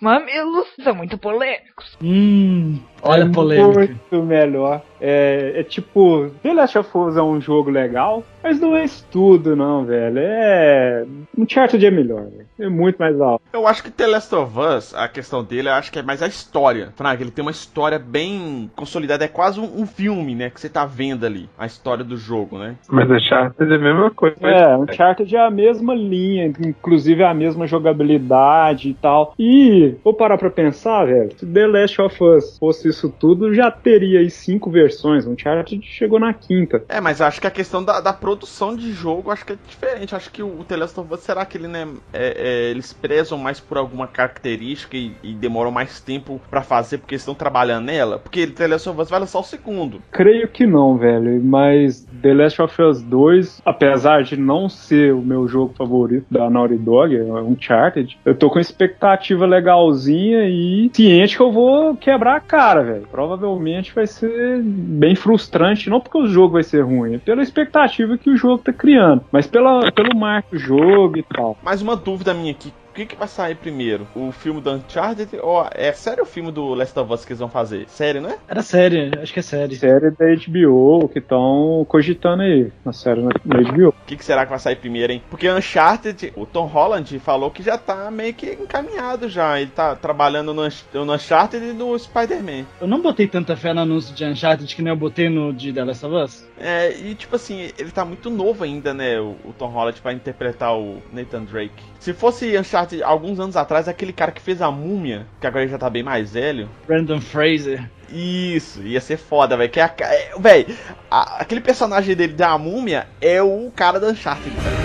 Mamilos 0.00 0.66
são 0.82 0.94
muito 0.94 1.18
polêmicos. 1.18 1.94
Hum, 2.02 2.78
olha 3.02 3.24
é 3.24 3.26
a 3.26 3.30
polêmica. 3.30 3.80
Muito 4.10 4.26
melhor. 4.26 4.82
É, 4.98 5.52
é 5.56 5.62
tipo, 5.62 6.30
The 6.42 6.54
Last 6.54 6.78
of 6.78 6.96
Us 6.96 7.16
é 7.18 7.22
um 7.22 7.38
jogo 7.38 7.70
legal, 7.70 8.24
mas 8.42 8.58
não 8.58 8.74
é 8.74 8.84
isso 8.84 9.06
tudo, 9.10 9.54
não, 9.54 9.84
velho. 9.84 10.18
É. 10.18 11.04
Uncharted 11.36 11.84
é 11.84 11.90
melhor, 11.90 12.22
velho. 12.22 12.46
É 12.58 12.68
muito 12.68 12.96
mais 12.96 13.20
alto. 13.20 13.42
Eu 13.52 13.66
acho 13.66 13.82
que 13.82 13.90
The 13.90 14.06
Last 14.06 14.34
of 14.34 14.58
Us, 14.58 14.94
a 14.94 15.06
questão 15.06 15.44
dele, 15.44 15.68
eu 15.68 15.74
acho 15.74 15.92
que 15.92 15.98
é 16.00 16.02
mais 16.02 16.22
a 16.22 16.26
história. 16.26 16.92
Fraga, 16.96 17.22
ele 17.22 17.30
tem 17.30 17.42
uma 17.42 17.50
história 17.50 17.98
bem 17.98 18.70
consolidada, 18.76 19.24
é 19.24 19.28
quase 19.28 19.60
um, 19.60 19.80
um 19.82 19.86
filme, 19.86 20.34
né? 20.34 20.50
Que 20.50 20.60
você 20.60 20.68
tá 20.68 20.84
vendo 20.84 21.24
ali, 21.24 21.48
a 21.58 21.66
história 21.66 22.04
do 22.04 22.16
jogo, 22.16 22.58
né? 22.58 22.76
Mas 22.88 23.10
a 23.10 23.18
Charter 23.18 23.70
é 23.70 23.74
a 23.74 23.78
mesma 23.78 24.10
coisa. 24.10 24.36
É, 24.40 24.76
Uncharted 24.76 25.34
é 25.36 25.40
a 25.46 25.50
mesma 25.50 25.94
linha, 25.94 26.46
inclusive 26.60 27.22
é 27.22 27.26
a 27.26 27.34
mesma 27.34 27.66
jogabilidade 27.66 28.88
e 28.90 28.94
tal. 28.94 29.34
E 29.38 29.94
vou 30.04 30.14
parar 30.14 30.38
pra 30.38 30.50
pensar, 30.50 31.04
velho. 31.06 31.30
Se 31.38 31.46
The 31.46 31.66
Last 31.66 32.00
of 32.00 32.22
Us 32.24 32.58
fosse 32.58 32.88
isso 32.88 33.08
tudo, 33.10 33.54
já 33.54 33.70
teria 33.70 34.20
aí 34.20 34.30
cinco 34.30 34.70
versões. 34.70 35.26
Uncharted 35.26 35.84
chegou 35.86 36.18
na 36.18 36.32
quinta. 36.32 36.82
É, 36.88 37.00
mas 37.00 37.20
acho 37.20 37.40
que 37.40 37.46
a 37.46 37.50
questão 37.50 37.82
da, 37.84 38.00
da 38.00 38.12
produção 38.12 38.74
de 38.74 38.92
jogo, 38.92 39.30
acho 39.30 39.44
que 39.44 39.52
é 39.52 39.56
diferente. 39.68 40.14
Acho 40.14 40.30
que 40.30 40.42
o, 40.42 40.60
o 40.60 40.64
The 40.64 40.76
Last 40.76 40.98
of 41.00 41.12
Us, 41.12 41.20
será 41.20 41.44
que 41.44 41.56
ele, 41.56 41.68
né, 41.68 41.86
é- 42.12 42.34
é, 42.36 42.70
eles 42.70 42.92
prezam 42.92 43.38
mais 43.38 43.60
por 43.60 43.76
alguma 43.78 44.06
característica 44.06 44.96
e, 44.96 45.12
e 45.22 45.32
demoram 45.34 45.70
mais 45.70 45.89
tempo 45.98 46.40
pra 46.50 46.62
fazer 46.62 46.98
porque 46.98 47.14
estão 47.14 47.34
trabalhando 47.34 47.86
nela? 47.86 48.18
Porque 48.18 48.46
The 48.46 48.68
Last 48.68 48.88
of 48.88 49.00
Us 49.00 49.10
vai 49.10 49.20
lançar 49.20 49.38
o 49.38 49.42
segundo. 49.42 50.02
Creio 50.12 50.46
que 50.46 50.66
não, 50.66 50.96
velho. 50.96 51.42
Mas 51.42 52.06
The 52.22 52.34
Last 52.34 52.60
of 52.62 52.82
Us 52.82 53.02
2, 53.02 53.62
apesar 53.64 54.22
de 54.22 54.36
não 54.36 54.68
ser 54.68 55.14
o 55.14 55.22
meu 55.22 55.48
jogo 55.48 55.74
favorito 55.76 56.26
da 56.30 56.50
Naughty 56.50 56.76
Dog, 56.76 57.16
é 57.16 57.22
Uncharted, 57.22 58.18
eu 58.24 58.34
tô 58.34 58.50
com 58.50 58.58
expectativa 58.58 59.46
legalzinha 59.46 60.48
e 60.48 60.90
ciente 60.92 61.36
que 61.36 61.42
eu 61.42 61.50
vou 61.50 61.96
quebrar 61.96 62.36
a 62.36 62.40
cara, 62.40 62.82
velho. 62.82 63.08
Provavelmente 63.10 63.94
vai 63.94 64.06
ser 64.06 64.62
bem 64.62 65.14
frustrante, 65.14 65.88
não 65.88 66.00
porque 66.00 66.18
o 66.18 66.26
jogo 66.26 66.54
vai 66.54 66.62
ser 66.62 66.82
ruim, 66.82 67.14
é 67.14 67.18
pela 67.18 67.42
expectativa 67.42 68.18
que 68.18 68.30
o 68.30 68.36
jogo 68.36 68.62
tá 68.62 68.72
criando, 68.72 69.24
mas 69.32 69.46
pela, 69.46 69.90
pelo 69.92 70.16
marco 70.16 70.50
do 70.50 70.58
jogo 70.58 71.18
e 71.18 71.22
tal. 71.22 71.56
Mais 71.62 71.80
uma 71.80 71.96
dúvida 71.96 72.34
minha 72.34 72.52
aqui. 72.52 72.72
O 72.90 72.92
que, 72.92 73.06
que 73.06 73.16
vai 73.16 73.28
sair 73.28 73.54
primeiro? 73.54 74.06
O 74.16 74.32
filme 74.32 74.60
do 74.60 74.72
Uncharted 74.72 75.38
ou 75.40 75.64
é 75.72 75.92
sério 75.92 76.24
o 76.24 76.26
filme 76.26 76.50
do 76.50 76.74
Last 76.74 76.98
of 76.98 77.12
Us 77.12 77.24
que 77.24 77.32
eles 77.32 77.38
vão 77.38 77.48
fazer? 77.48 77.88
Sério, 77.88 78.20
né? 78.20 78.36
Era 78.48 78.62
série, 78.62 79.12
acho 79.22 79.32
que 79.32 79.38
é 79.38 79.42
série. 79.42 79.76
Série 79.76 80.10
da 80.10 80.26
HBO 80.26 81.08
que 81.08 81.20
estão 81.20 81.86
cogitando 81.88 82.42
aí, 82.42 82.72
na 82.84 82.92
série 82.92 83.22
na, 83.22 83.30
na 83.44 83.62
HBO. 83.62 83.90
O 83.90 83.94
que, 84.06 84.16
que 84.16 84.24
será 84.24 84.44
que 84.44 84.50
vai 84.50 84.58
sair 84.58 84.74
primeiro, 84.74 85.12
hein? 85.12 85.22
Porque 85.30 85.48
Uncharted, 85.48 86.32
o 86.36 86.44
Tom 86.44 86.66
Holland 86.66 87.16
falou 87.20 87.50
que 87.50 87.62
já 87.62 87.78
tá 87.78 88.10
meio 88.10 88.34
que 88.34 88.58
encaminhado 88.60 89.28
já. 89.28 89.60
Ele 89.60 89.70
tá 89.70 89.94
trabalhando 89.94 90.52
no, 90.52 90.62
no 90.64 91.14
Uncharted 91.14 91.64
e 91.64 91.72
no 91.72 91.96
Spider-Man. 91.96 92.66
Eu 92.80 92.88
não 92.88 93.00
botei 93.00 93.28
tanta 93.28 93.56
fé 93.56 93.72
no 93.72 93.82
anúncio 93.82 94.12
de 94.14 94.24
Uncharted 94.24 94.74
que 94.74 94.82
nem 94.82 94.92
eu 94.92 94.98
botei 94.98 95.28
no 95.28 95.52
de 95.52 95.72
The 95.72 95.84
Last 95.84 96.06
of 96.06 96.14
Us. 96.16 96.48
É, 96.58 96.92
e 96.98 97.14
tipo 97.14 97.36
assim, 97.36 97.70
ele 97.78 97.92
tá 97.92 98.04
muito 98.04 98.28
novo 98.30 98.64
ainda, 98.64 98.92
né? 98.92 99.20
O, 99.20 99.36
o 99.44 99.54
Tom 99.56 99.68
Holland 99.68 100.00
pra 100.00 100.12
interpretar 100.12 100.76
o 100.76 101.00
Nathan 101.12 101.44
Drake. 101.44 101.82
Se 102.00 102.12
fosse 102.12 102.58
Uncharted 102.58 102.79
Uncharted, 102.80 103.02
alguns 103.02 103.38
anos 103.40 103.56
atrás, 103.56 103.88
aquele 103.88 104.12
cara 104.12 104.32
que 104.32 104.40
fez 104.40 104.60
a 104.62 104.70
múmia, 104.70 105.26
que 105.40 105.46
agora 105.46 105.62
ele 105.64 105.70
já 105.72 105.78
tá 105.78 105.90
bem 105.90 106.02
mais 106.02 106.32
velho. 106.32 106.68
Brandon 106.86 107.20
Fraser. 107.20 107.88
Isso, 108.12 108.82
ia 108.82 109.00
ser 109.00 109.16
foda, 109.16 109.56
velho. 109.56 109.70
Que 109.70 109.80
é 109.80 109.84
é, 109.84 110.66
a- 111.10 111.36
aquele 111.40 111.60
personagem 111.60 112.14
dele 112.16 112.32
da 112.32 112.56
múmia 112.58 113.06
é 113.20 113.42
o 113.42 113.70
cara 113.74 114.00
da 114.00 114.08
Uncharted. 114.08 114.50
velho. 114.50 114.79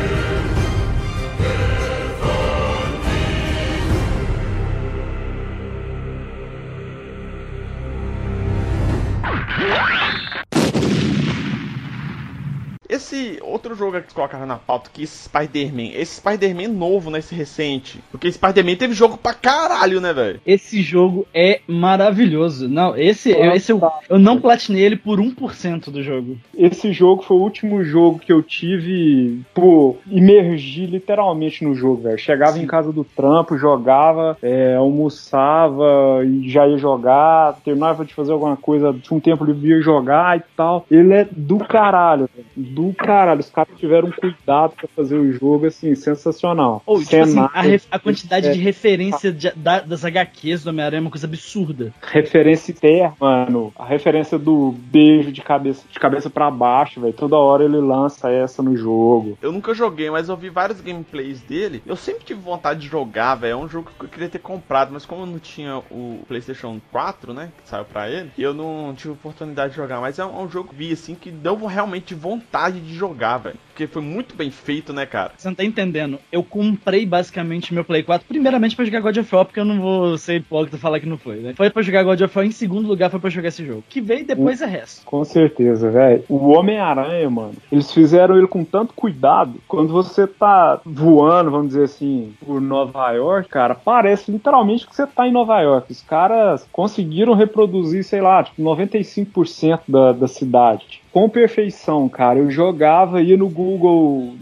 Outro 13.41 13.75
jogo 13.75 13.91
que 13.91 13.98
eles 13.98 14.13
colocaram 14.13 14.46
na 14.46 14.58
pauta, 14.58 14.89
que 14.94 15.03
esse 15.03 15.25
Spider-Man, 15.25 15.91
esse 15.96 16.17
Spider-Man 16.17 16.70
novo, 16.70 17.10
né? 17.10 17.20
Esse 17.20 17.36
recente. 17.36 18.00
Porque 18.12 18.32
Spider-Man 18.32 18.75
teve 18.75 18.94
jogo 18.94 19.17
pra 19.17 19.34
caralho, 19.34 20.01
né, 20.01 20.13
velho? 20.13 20.39
Esse 20.46 20.82
jogo 20.82 21.25
é 21.34 21.62
maravilhoso. 21.67 22.67
Não, 22.67 22.96
esse, 22.96 23.32
eu, 23.32 23.51
esse 23.51 23.72
eu, 23.72 23.82
eu 24.10 24.20
não 24.20 24.39
platinei 24.39 24.84
ele 24.84 24.96
por 24.96 25.20
1% 25.20 25.89
do 25.89 26.03
jogo. 26.03 26.38
Esse 26.58 26.91
jogo 26.91 27.24
foi 27.24 27.38
o 27.38 27.41
último 27.41 27.84
jogo 27.84 28.20
que 28.20 28.32
eu 28.32 28.41
tive, 28.41 29.41
pô, 29.53 29.98
imergir 30.08 30.89
literalmente 30.89 31.63
no 31.63 31.75
jogo, 31.75 32.03
velho. 32.03 32.17
Chegava 32.17 32.60
em 32.60 32.67
casa 32.67 32.91
do 32.91 33.03
trampo, 33.03 33.58
jogava, 33.58 34.38
é, 34.41 34.75
almoçava 34.75 36.24
e 36.25 36.50
já 36.50 36.67
ia 36.67 36.77
jogar, 36.77 37.60
terminava 37.63 38.05
de 38.05 38.13
fazer 38.13 38.32
alguma 38.32 38.58
coisa, 38.58 38.94
tinha 39.01 39.17
um 39.17 39.22
tempo 39.22 39.44
livre 39.44 39.70
ia 39.70 39.82
jogar 39.82 40.38
e 40.38 40.44
tal. 40.55 40.86
Ele 40.89 41.13
é 41.13 41.27
do 41.32 41.58
caralho, 41.60 42.29
velho. 42.34 42.48
Do 42.55 42.94
caralho. 42.94 43.15
Os 43.40 43.50
caras 43.50 43.78
tiveram 43.78 44.10
um 44.10 44.12
cuidado 44.12 44.74
pra 44.76 44.88
fazer 44.96 45.18
o 45.18 45.32
jogo, 45.32 45.68
assim, 45.68 45.94
sensacional. 45.96 46.82
Ou, 46.86 47.00
tipo 47.04 47.16
assim, 47.22 47.40
a, 47.54 47.62
ref- 47.62 47.88
a 47.92 48.00
quantidade 48.00 48.48
é, 48.48 48.52
de 48.52 48.60
referência 48.60 49.32
de- 49.32 49.52
da- 49.56 49.80
das 49.82 50.04
HQs 50.04 50.64
do 50.64 50.70
Homem-Aranha 50.70 51.00
é 51.00 51.02
uma 51.02 51.10
coisa 51.12 51.28
absurda. 51.28 51.94
referência 52.02 52.72
interna, 52.72 53.16
mano. 53.20 53.72
A 53.78 53.86
referência 53.86 54.38
do 54.38 54.72
beijo 54.78 55.32
de 55.32 55.42
cabeça, 55.42 55.84
de 55.92 56.00
cabeça 56.00 56.30
para 56.30 56.50
baixo, 56.52 57.00
velho. 57.02 57.14
Toda 57.14 57.38
hora 57.38 57.64
ele 57.64 57.78
lança 57.78 58.30
essa 58.32 58.62
no 58.64 58.76
jogo. 58.76 59.38
Eu 59.42 59.52
nunca 59.52 59.74
joguei, 59.74 60.10
mas 60.10 60.30
eu 60.30 60.36
vi 60.38 60.50
vários 60.50 60.82
gameplays 60.82 61.42
dele. 61.42 61.82
Eu 61.86 61.96
sempre 61.96 62.26
tive 62.26 62.40
vontade 62.42 62.82
de 62.82 62.88
jogar, 62.88 63.36
velho. 63.36 63.52
É 63.54 63.56
um 63.56 63.68
jogo 63.70 63.90
que 63.98 64.06
eu 64.06 64.10
queria 64.10 64.30
ter 64.30 64.40
comprado, 64.40 64.92
mas 64.94 65.06
como 65.06 65.22
eu 65.22 65.26
não 65.28 65.40
tinha 65.40 65.78
o 65.92 66.20
PlayStation 66.28 66.80
4, 66.92 67.34
né? 67.34 67.52
Que 67.64 67.70
saiu 67.70 67.86
pra 67.86 68.10
ele, 68.10 68.32
eu 68.38 68.54
não 68.54 68.94
tive 68.96 69.14
oportunidade 69.14 69.72
de 69.72 69.78
jogar. 69.78 70.00
Mas 70.02 70.20
é 70.20 70.26
um, 70.26 70.40
é 70.40 70.44
um 70.44 70.50
jogo 70.50 70.70
que 70.70 70.76
vi 70.76 70.92
assim 70.92 71.16
que 71.16 71.30
deu 71.32 71.56
realmente 71.66 72.14
vontade 72.14 72.80
de 72.80 72.94
jogar, 72.94 73.05
velho. 73.38 73.65
Porque 73.75 73.88
foi 73.88 74.01
muito 74.01 74.38
bem 74.38 74.50
feito, 74.50 74.94
né, 74.94 75.05
cara? 75.05 75.34
Você 75.36 75.50
não 75.50 75.55
tá 75.55 75.65
entendendo. 75.65 76.17
Eu 76.32 76.41
comprei 76.41 77.05
basicamente 77.05 77.74
meu 77.74 77.84
Play 77.84 78.03
4, 78.03 78.25
primeiramente 78.25 78.74
pra 78.74 78.86
jogar 78.86 79.01
God 79.01 79.17
of 79.17 79.36
War, 79.36 79.44
porque 79.44 79.60
eu 79.60 79.65
não 79.65 79.82
vou 79.82 80.17
ser 80.17 80.38
hipócrita 80.38 80.77
e 80.77 80.79
falar 80.79 81.01
que 81.01 81.05
não 81.05 81.17
foi, 81.17 81.41
né? 81.41 81.53
Foi 81.58 81.70
pra 81.70 81.82
jogar 81.82 82.03
God 82.03 82.22
of 82.22 82.38
War, 82.38 82.48
em 82.48 82.51
segundo 82.51 82.88
lugar 82.88 83.12
foi 83.12 83.20
pra 83.20 83.29
jogar 83.29 83.50
esse 83.50 83.65
jogo. 83.65 83.84
Que 83.89 84.00
veio 84.00 84.25
depois 84.25 84.62
é 84.62 84.65
resto. 84.65 85.05
Com 85.05 85.25
certeza, 85.25 85.91
velho. 85.91 86.24
O 86.29 86.51
Homem-Aranha, 86.51 87.29
mano, 87.29 87.55
eles 87.70 87.91
fizeram 87.91 88.38
ele 88.38 88.48
com 88.48 88.63
tanto 88.63 88.94
cuidado. 88.94 89.60
Quando 89.67 89.91
você 89.91 90.25
tá 90.25 90.79
voando, 90.86 91.51
vamos 91.51 91.67
dizer 91.67 91.84
assim, 91.84 92.34
por 92.46 92.62
Nova 92.62 93.12
York, 93.12 93.50
cara, 93.50 93.75
parece 93.75 94.32
literalmente 94.32 94.88
que 94.88 94.96
você 94.96 95.05
tá 95.05 95.27
em 95.27 95.34
Nova 95.34 95.60
York. 95.60 95.91
Os 95.91 96.01
caras 96.01 96.65
conseguiram 96.72 97.34
reproduzir, 97.34 98.05
sei 98.05 98.22
lá, 98.22 98.41
tipo, 98.41 98.62
95% 98.62 99.82
da, 99.86 100.13
da 100.13 100.29
cidade. 100.29 101.03
Com 101.12 101.29
perfeição, 101.29 102.10
cara. 102.10 102.39
Eu 102.39 102.51
jogava, 102.51 103.22
ia 103.22 103.38
no 103.38 103.48
Google, 103.48 103.65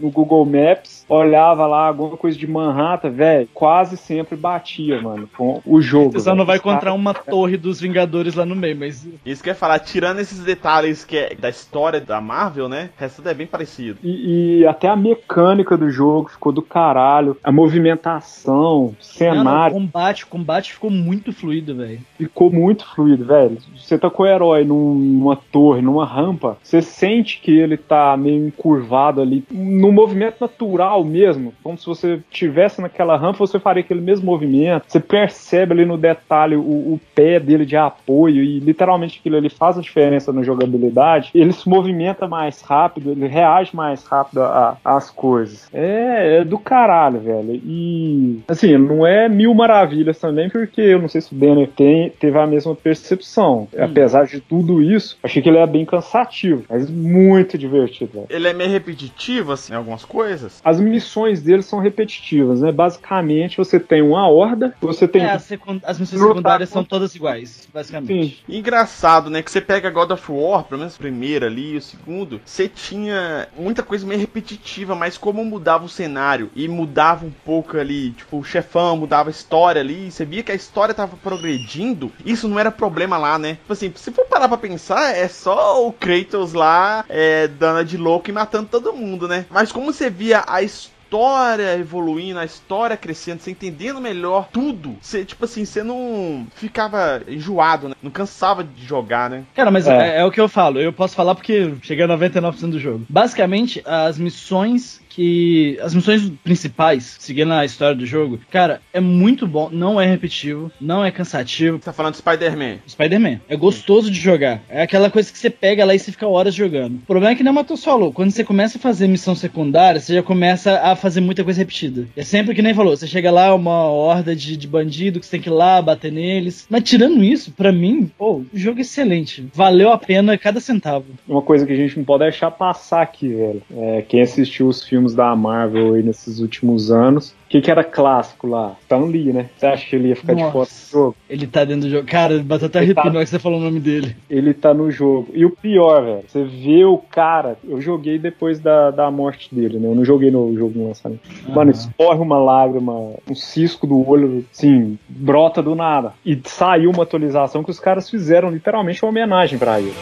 no 0.00 0.10
Google 0.10 0.44
Maps, 0.44 0.93
olhava 1.08 1.66
lá 1.66 1.86
alguma 1.88 2.16
coisa 2.16 2.38
de 2.38 2.46
Manhattan, 2.46 3.10
velho, 3.10 3.48
quase 3.52 3.96
sempre 3.96 4.36
batia, 4.36 5.00
mano, 5.00 5.28
com 5.36 5.60
o 5.64 5.80
jogo. 5.80 6.12
Você 6.12 6.20
só 6.20 6.34
não 6.34 6.44
vai 6.44 6.56
encontrar 6.56 6.92
uma 6.92 7.12
torre 7.14 7.56
dos 7.56 7.80
Vingadores 7.80 8.34
lá 8.34 8.44
no 8.44 8.54
meio, 8.56 8.76
mas 8.76 9.06
Isso 9.24 9.42
que 9.42 9.48
eu 9.48 9.52
ia 9.52 9.56
falar, 9.58 9.78
tirando 9.80 10.20
esses 10.20 10.40
detalhes 10.40 11.04
que 11.04 11.16
é 11.16 11.34
da 11.34 11.48
história 11.48 12.00
da 12.00 12.20
Marvel, 12.20 12.68
né? 12.68 12.90
O 12.96 13.00
resto 13.00 13.28
é 13.28 13.34
bem 13.34 13.46
parecido. 13.46 13.98
E, 14.02 14.60
e 14.60 14.66
até 14.66 14.88
a 14.88 14.96
mecânica 14.96 15.76
do 15.76 15.90
jogo 15.90 16.30
ficou 16.30 16.52
do 16.52 16.62
caralho. 16.62 17.36
A 17.42 17.50
movimentação, 17.52 18.54
Não, 18.54 18.84
não, 18.86 18.94
cenário, 19.00 19.76
o 19.76 19.80
combate, 19.80 20.24
o 20.24 20.26
combate 20.26 20.72
ficou 20.72 20.90
muito 20.90 21.32
fluido, 21.32 21.74
velho. 21.76 22.00
ficou 22.16 22.50
muito 22.50 22.86
fluido, 22.94 23.24
velho. 23.24 23.58
Você 23.76 23.98
tá 23.98 24.10
com 24.10 24.22
o 24.22 24.26
herói 24.26 24.64
num- 24.64 24.94
numa 24.94 25.36
torre, 25.36 25.80
numa 25.82 26.04
rampa, 26.06 26.56
você 26.62 26.80
sente 26.82 27.40
que 27.40 27.50
ele 27.52 27.76
tá 27.76 28.16
meio 28.16 28.46
encurvado 28.46 29.20
ali, 29.20 29.44
no 29.50 29.92
movimento 29.92 30.36
natural 30.40 30.93
mesmo. 31.02 31.54
Como 31.62 31.78
se 31.78 31.86
você 31.86 32.20
tivesse 32.30 32.80
naquela 32.80 33.16
rampa, 33.16 33.38
você 33.38 33.58
faria 33.58 33.82
aquele 33.82 34.00
mesmo 34.00 34.26
movimento. 34.26 34.84
Você 34.86 35.00
percebe 35.00 35.72
ali 35.72 35.84
no 35.84 35.96
detalhe 35.96 36.54
o, 36.56 36.60
o 36.60 37.00
pé 37.14 37.40
dele 37.40 37.64
de 37.64 37.76
apoio 37.76 38.44
e 38.44 38.60
literalmente 38.60 39.18
aquilo 39.18 39.36
ali 39.36 39.48
faz 39.48 39.78
a 39.78 39.80
diferença 39.80 40.32
na 40.32 40.42
jogabilidade. 40.42 41.30
Ele 41.34 41.52
se 41.52 41.68
movimenta 41.68 42.28
mais 42.28 42.60
rápido, 42.60 43.10
ele 43.10 43.26
reage 43.26 43.74
mais 43.74 44.04
rápido 44.04 44.40
às 44.84 45.10
coisas. 45.10 45.68
É, 45.72 46.40
é 46.40 46.44
do 46.44 46.58
caralho, 46.58 47.20
velho. 47.20 47.60
E 47.64 48.40
assim, 48.46 48.76
não 48.76 49.06
é 49.06 49.28
mil 49.28 49.54
maravilhas 49.54 50.18
também, 50.18 50.50
porque 50.50 50.80
eu 50.80 51.00
não 51.00 51.08
sei 51.08 51.20
se 51.20 51.32
o 51.32 51.36
Denner 51.36 51.68
tem, 51.68 52.10
teve 52.10 52.38
a 52.38 52.46
mesma 52.46 52.74
percepção. 52.74 53.68
Apesar 53.78 54.26
de 54.26 54.40
tudo 54.40 54.82
isso, 54.82 55.16
achei 55.22 55.42
que 55.42 55.48
ele 55.48 55.58
é 55.58 55.66
bem 55.66 55.84
cansativo, 55.84 56.64
mas 56.68 56.90
muito 56.90 57.56
divertido, 57.56 58.12
velho. 58.12 58.26
Ele 58.28 58.48
é 58.48 58.52
meio 58.52 58.70
repetitivo, 58.70 59.52
assim, 59.52 59.72
em 59.72 59.76
algumas 59.76 60.04
coisas. 60.04 60.60
As 60.64 60.80
missões 60.84 61.42
dele 61.42 61.62
são 61.62 61.78
repetitivas, 61.78 62.60
né? 62.60 62.70
Basicamente, 62.72 63.56
você 63.56 63.78
tem 63.80 64.02
uma 64.02 64.28
horda, 64.28 64.74
você 64.80 65.06
tem 65.08 65.22
É, 65.22 65.30
as, 65.32 65.42
secund- 65.44 65.82
as 65.84 65.98
missões 65.98 66.20
secundárias 66.20 66.68
são 66.68 66.84
todas 66.84 67.14
iguais, 67.14 67.68
basicamente. 67.72 68.42
Sim. 68.46 68.56
Engraçado, 68.56 69.30
né? 69.30 69.42
Que 69.42 69.50
você 69.50 69.60
pega 69.60 69.90
God 69.90 70.10
of 70.10 70.30
War, 70.30 70.64
pelo 70.64 70.80
menos 70.80 70.94
o 70.96 70.98
primeiro 70.98 71.46
ali, 71.46 71.76
o 71.76 71.82
segundo, 71.82 72.40
você 72.44 72.68
tinha 72.68 73.48
muita 73.56 73.82
coisa 73.82 74.06
meio 74.06 74.20
repetitiva, 74.20 74.94
mas 74.94 75.16
como 75.18 75.44
mudava 75.44 75.84
o 75.84 75.88
cenário 75.88 76.50
e 76.54 76.68
mudava 76.68 77.24
um 77.26 77.32
pouco 77.44 77.76
ali, 77.78 78.10
tipo, 78.12 78.38
o 78.38 78.44
chefão 78.44 78.96
mudava 78.96 79.28
a 79.28 79.32
história 79.32 79.80
ali, 79.80 80.10
você 80.10 80.24
via 80.24 80.42
que 80.42 80.52
a 80.52 80.54
história 80.54 80.94
tava 80.94 81.16
progredindo, 81.16 82.12
isso 82.24 82.48
não 82.48 82.58
era 82.58 82.70
problema 82.70 83.16
lá, 83.18 83.38
né? 83.38 83.54
Tipo 83.54 83.72
assim, 83.72 83.92
se 83.94 84.10
for 84.10 84.24
parar 84.26 84.48
pra 84.48 84.56
pensar, 84.58 85.14
é 85.16 85.28
só 85.28 85.86
o 85.86 85.92
Kratos 85.92 86.52
lá 86.52 87.04
é, 87.08 87.46
dando 87.48 87.84
de 87.84 87.96
louco 87.96 88.30
e 88.30 88.32
matando 88.32 88.68
todo 88.70 88.92
mundo, 88.92 89.28
né? 89.28 89.46
Mas 89.50 89.70
como 89.72 89.92
você 89.92 90.10
via 90.10 90.44
a 90.46 90.62
história 90.62 90.73
história 91.14 91.78
evoluindo, 91.78 92.40
a 92.40 92.44
história 92.44 92.96
crescendo, 92.96 93.40
você 93.40 93.52
entendendo 93.52 94.00
melhor 94.00 94.48
tudo, 94.52 94.96
você, 95.00 95.24
tipo 95.24 95.44
assim, 95.44 95.64
você 95.64 95.82
não 95.82 96.46
ficava 96.56 97.22
enjoado, 97.28 97.88
né? 97.88 97.94
Não 98.02 98.10
cansava 98.10 98.64
de 98.64 98.84
jogar, 98.84 99.30
né? 99.30 99.44
Cara, 99.54 99.70
mas 99.70 99.86
É. 99.86 100.16
é. 100.16 100.20
é 100.20 100.24
o 100.24 100.30
que 100.32 100.40
eu 100.40 100.48
falo. 100.48 100.80
Eu 100.80 100.92
posso 100.92 101.14
falar 101.14 101.36
porque 101.36 101.72
cheguei 101.82 102.04
a 102.04 102.08
99% 102.08 102.70
do 102.70 102.80
jogo. 102.80 103.06
Basicamente, 103.08 103.80
as 103.84 104.18
missões 104.18 105.00
que. 105.14 105.78
As 105.80 105.94
missões 105.94 106.30
principais, 106.42 107.16
seguindo 107.20 107.52
a 107.52 107.64
história 107.64 107.94
do 107.94 108.04
jogo, 108.04 108.40
cara, 108.50 108.80
é 108.92 109.00
muito 109.00 109.46
bom. 109.46 109.70
Não 109.70 110.00
é 110.00 110.06
repetitivo, 110.06 110.70
não 110.80 111.04
é 111.04 111.10
cansativo. 111.10 111.78
Você 111.78 111.84
tá 111.84 111.92
falando 111.92 112.14
de 112.14 112.18
Spider-Man. 112.18 112.78
Spider-Man. 112.88 113.40
É 113.48 113.56
gostoso 113.56 114.10
de 114.10 114.18
jogar. 114.18 114.62
É 114.68 114.82
aquela 114.82 115.10
coisa 115.10 115.30
que 115.30 115.38
você 115.38 115.48
pega 115.48 115.84
lá 115.84 115.94
e 115.94 115.98
você 115.98 116.10
fica 116.10 116.26
horas 116.26 116.54
jogando. 116.54 116.96
O 116.96 117.06
problema 117.06 117.32
é 117.32 117.36
que 117.36 117.44
nem 117.44 117.52
o 117.52 117.54
Matheus 117.54 117.84
falou. 117.84 118.12
Quando 118.12 118.32
você 118.32 118.42
começa 118.42 118.78
a 118.78 118.80
fazer 118.80 119.06
missão 119.06 119.34
secundária, 119.34 120.00
você 120.00 120.14
já 120.14 120.22
começa 120.22 120.78
a 120.80 120.96
fazer 121.04 121.20
muita 121.20 121.44
coisa 121.44 121.58
repetida. 121.58 122.08
É 122.16 122.22
sempre 122.22 122.54
que 122.54 122.62
nem 122.62 122.72
falou. 122.72 122.96
Você 122.96 123.06
chega 123.06 123.30
lá, 123.30 123.54
uma 123.54 123.90
horda 123.90 124.34
de, 124.34 124.56
de 124.56 124.66
bandido 124.66 125.20
que 125.20 125.26
você 125.26 125.32
tem 125.32 125.40
que 125.42 125.50
ir 125.50 125.52
lá, 125.52 125.82
bater 125.82 126.10
neles. 126.10 126.66
Mas 126.70 126.82
tirando 126.82 127.22
isso, 127.22 127.52
pra 127.52 127.70
mim, 127.70 128.10
pô, 128.16 128.36
o 128.36 128.46
jogo 128.54 128.78
é 128.78 128.80
excelente. 128.80 129.46
Valeu 129.52 129.92
a 129.92 129.98
pena 129.98 130.38
cada 130.38 130.60
centavo. 130.60 131.04
Uma 131.28 131.42
coisa 131.42 131.66
que 131.66 131.72
a 131.72 131.76
gente 131.76 131.98
não 131.98 132.04
pode 132.04 132.24
deixar 132.24 132.50
passar 132.50 133.02
aqui, 133.02 133.28
velho. 133.28 133.62
É, 133.76 134.02
quem 134.08 134.22
assistiu 134.22 134.66
os 134.66 134.82
filmes 134.82 135.14
da 135.14 135.36
Marvel 135.36 135.94
aí 135.94 136.02
nesses 136.02 136.38
últimos 136.38 136.90
anos, 136.90 137.34
que, 137.48 137.60
que 137.60 137.70
era 137.70 137.84
clássico 137.84 138.46
lá? 138.46 138.74
Stan 138.82 139.04
Lee, 139.04 139.32
né? 139.32 139.46
Você 139.56 139.66
acha 139.66 139.86
que 139.88 139.96
ele 139.96 140.08
ia 140.08 140.16
ficar 140.16 140.34
de 140.34 140.40
Nossa. 140.42 140.52
fora 140.52 140.66
do 140.66 140.90
jogo? 140.90 141.16
Ele 141.28 141.46
tá 141.46 141.64
dentro 141.64 141.82
do 141.88 141.90
jogo. 141.90 142.06
Cara, 142.06 142.38
bateu 142.42 142.66
até 142.66 142.78
arrepio 142.80 142.94
tá- 143.02 143.10
que 143.10 143.26
você 143.26 143.38
falou 143.38 143.60
o 143.60 143.62
nome 143.62 143.80
dele. 143.80 144.16
Ele 144.28 144.52
tá 144.54 144.72
no 144.74 144.90
jogo. 144.90 145.28
E 145.34 145.44
o 145.44 145.50
pior, 145.50 146.04
velho, 146.04 146.24
você 146.26 146.42
vê 146.44 146.84
o 146.84 146.98
cara. 146.98 147.56
Eu 147.66 147.80
joguei 147.80 148.18
depois 148.18 148.58
da, 148.58 148.90
da 148.90 149.10
morte 149.10 149.54
dele, 149.54 149.78
né? 149.78 149.88
Eu 149.88 149.94
não 149.94 150.04
joguei 150.04 150.30
no 150.30 150.54
jogo 150.56 150.78
no 150.78 150.88
lançamento. 150.88 151.20
Mano, 151.48 151.70
escorre 151.70 152.20
uma 152.20 152.38
lágrima, 152.38 152.92
um 153.28 153.34
cisco 153.34 153.86
do 153.86 154.08
olho, 154.08 154.44
assim, 154.52 154.98
brota 155.08 155.62
do 155.62 155.74
nada. 155.74 156.12
E 156.24 156.38
saiu 156.44 156.90
uma 156.90 157.02
atualização 157.04 157.62
que 157.62 157.70
os 157.70 157.78
caras 157.80 158.08
fizeram 158.10 158.50
literalmente 158.50 159.04
uma 159.04 159.10
homenagem 159.10 159.58
pra 159.58 159.80
ele. 159.80 159.94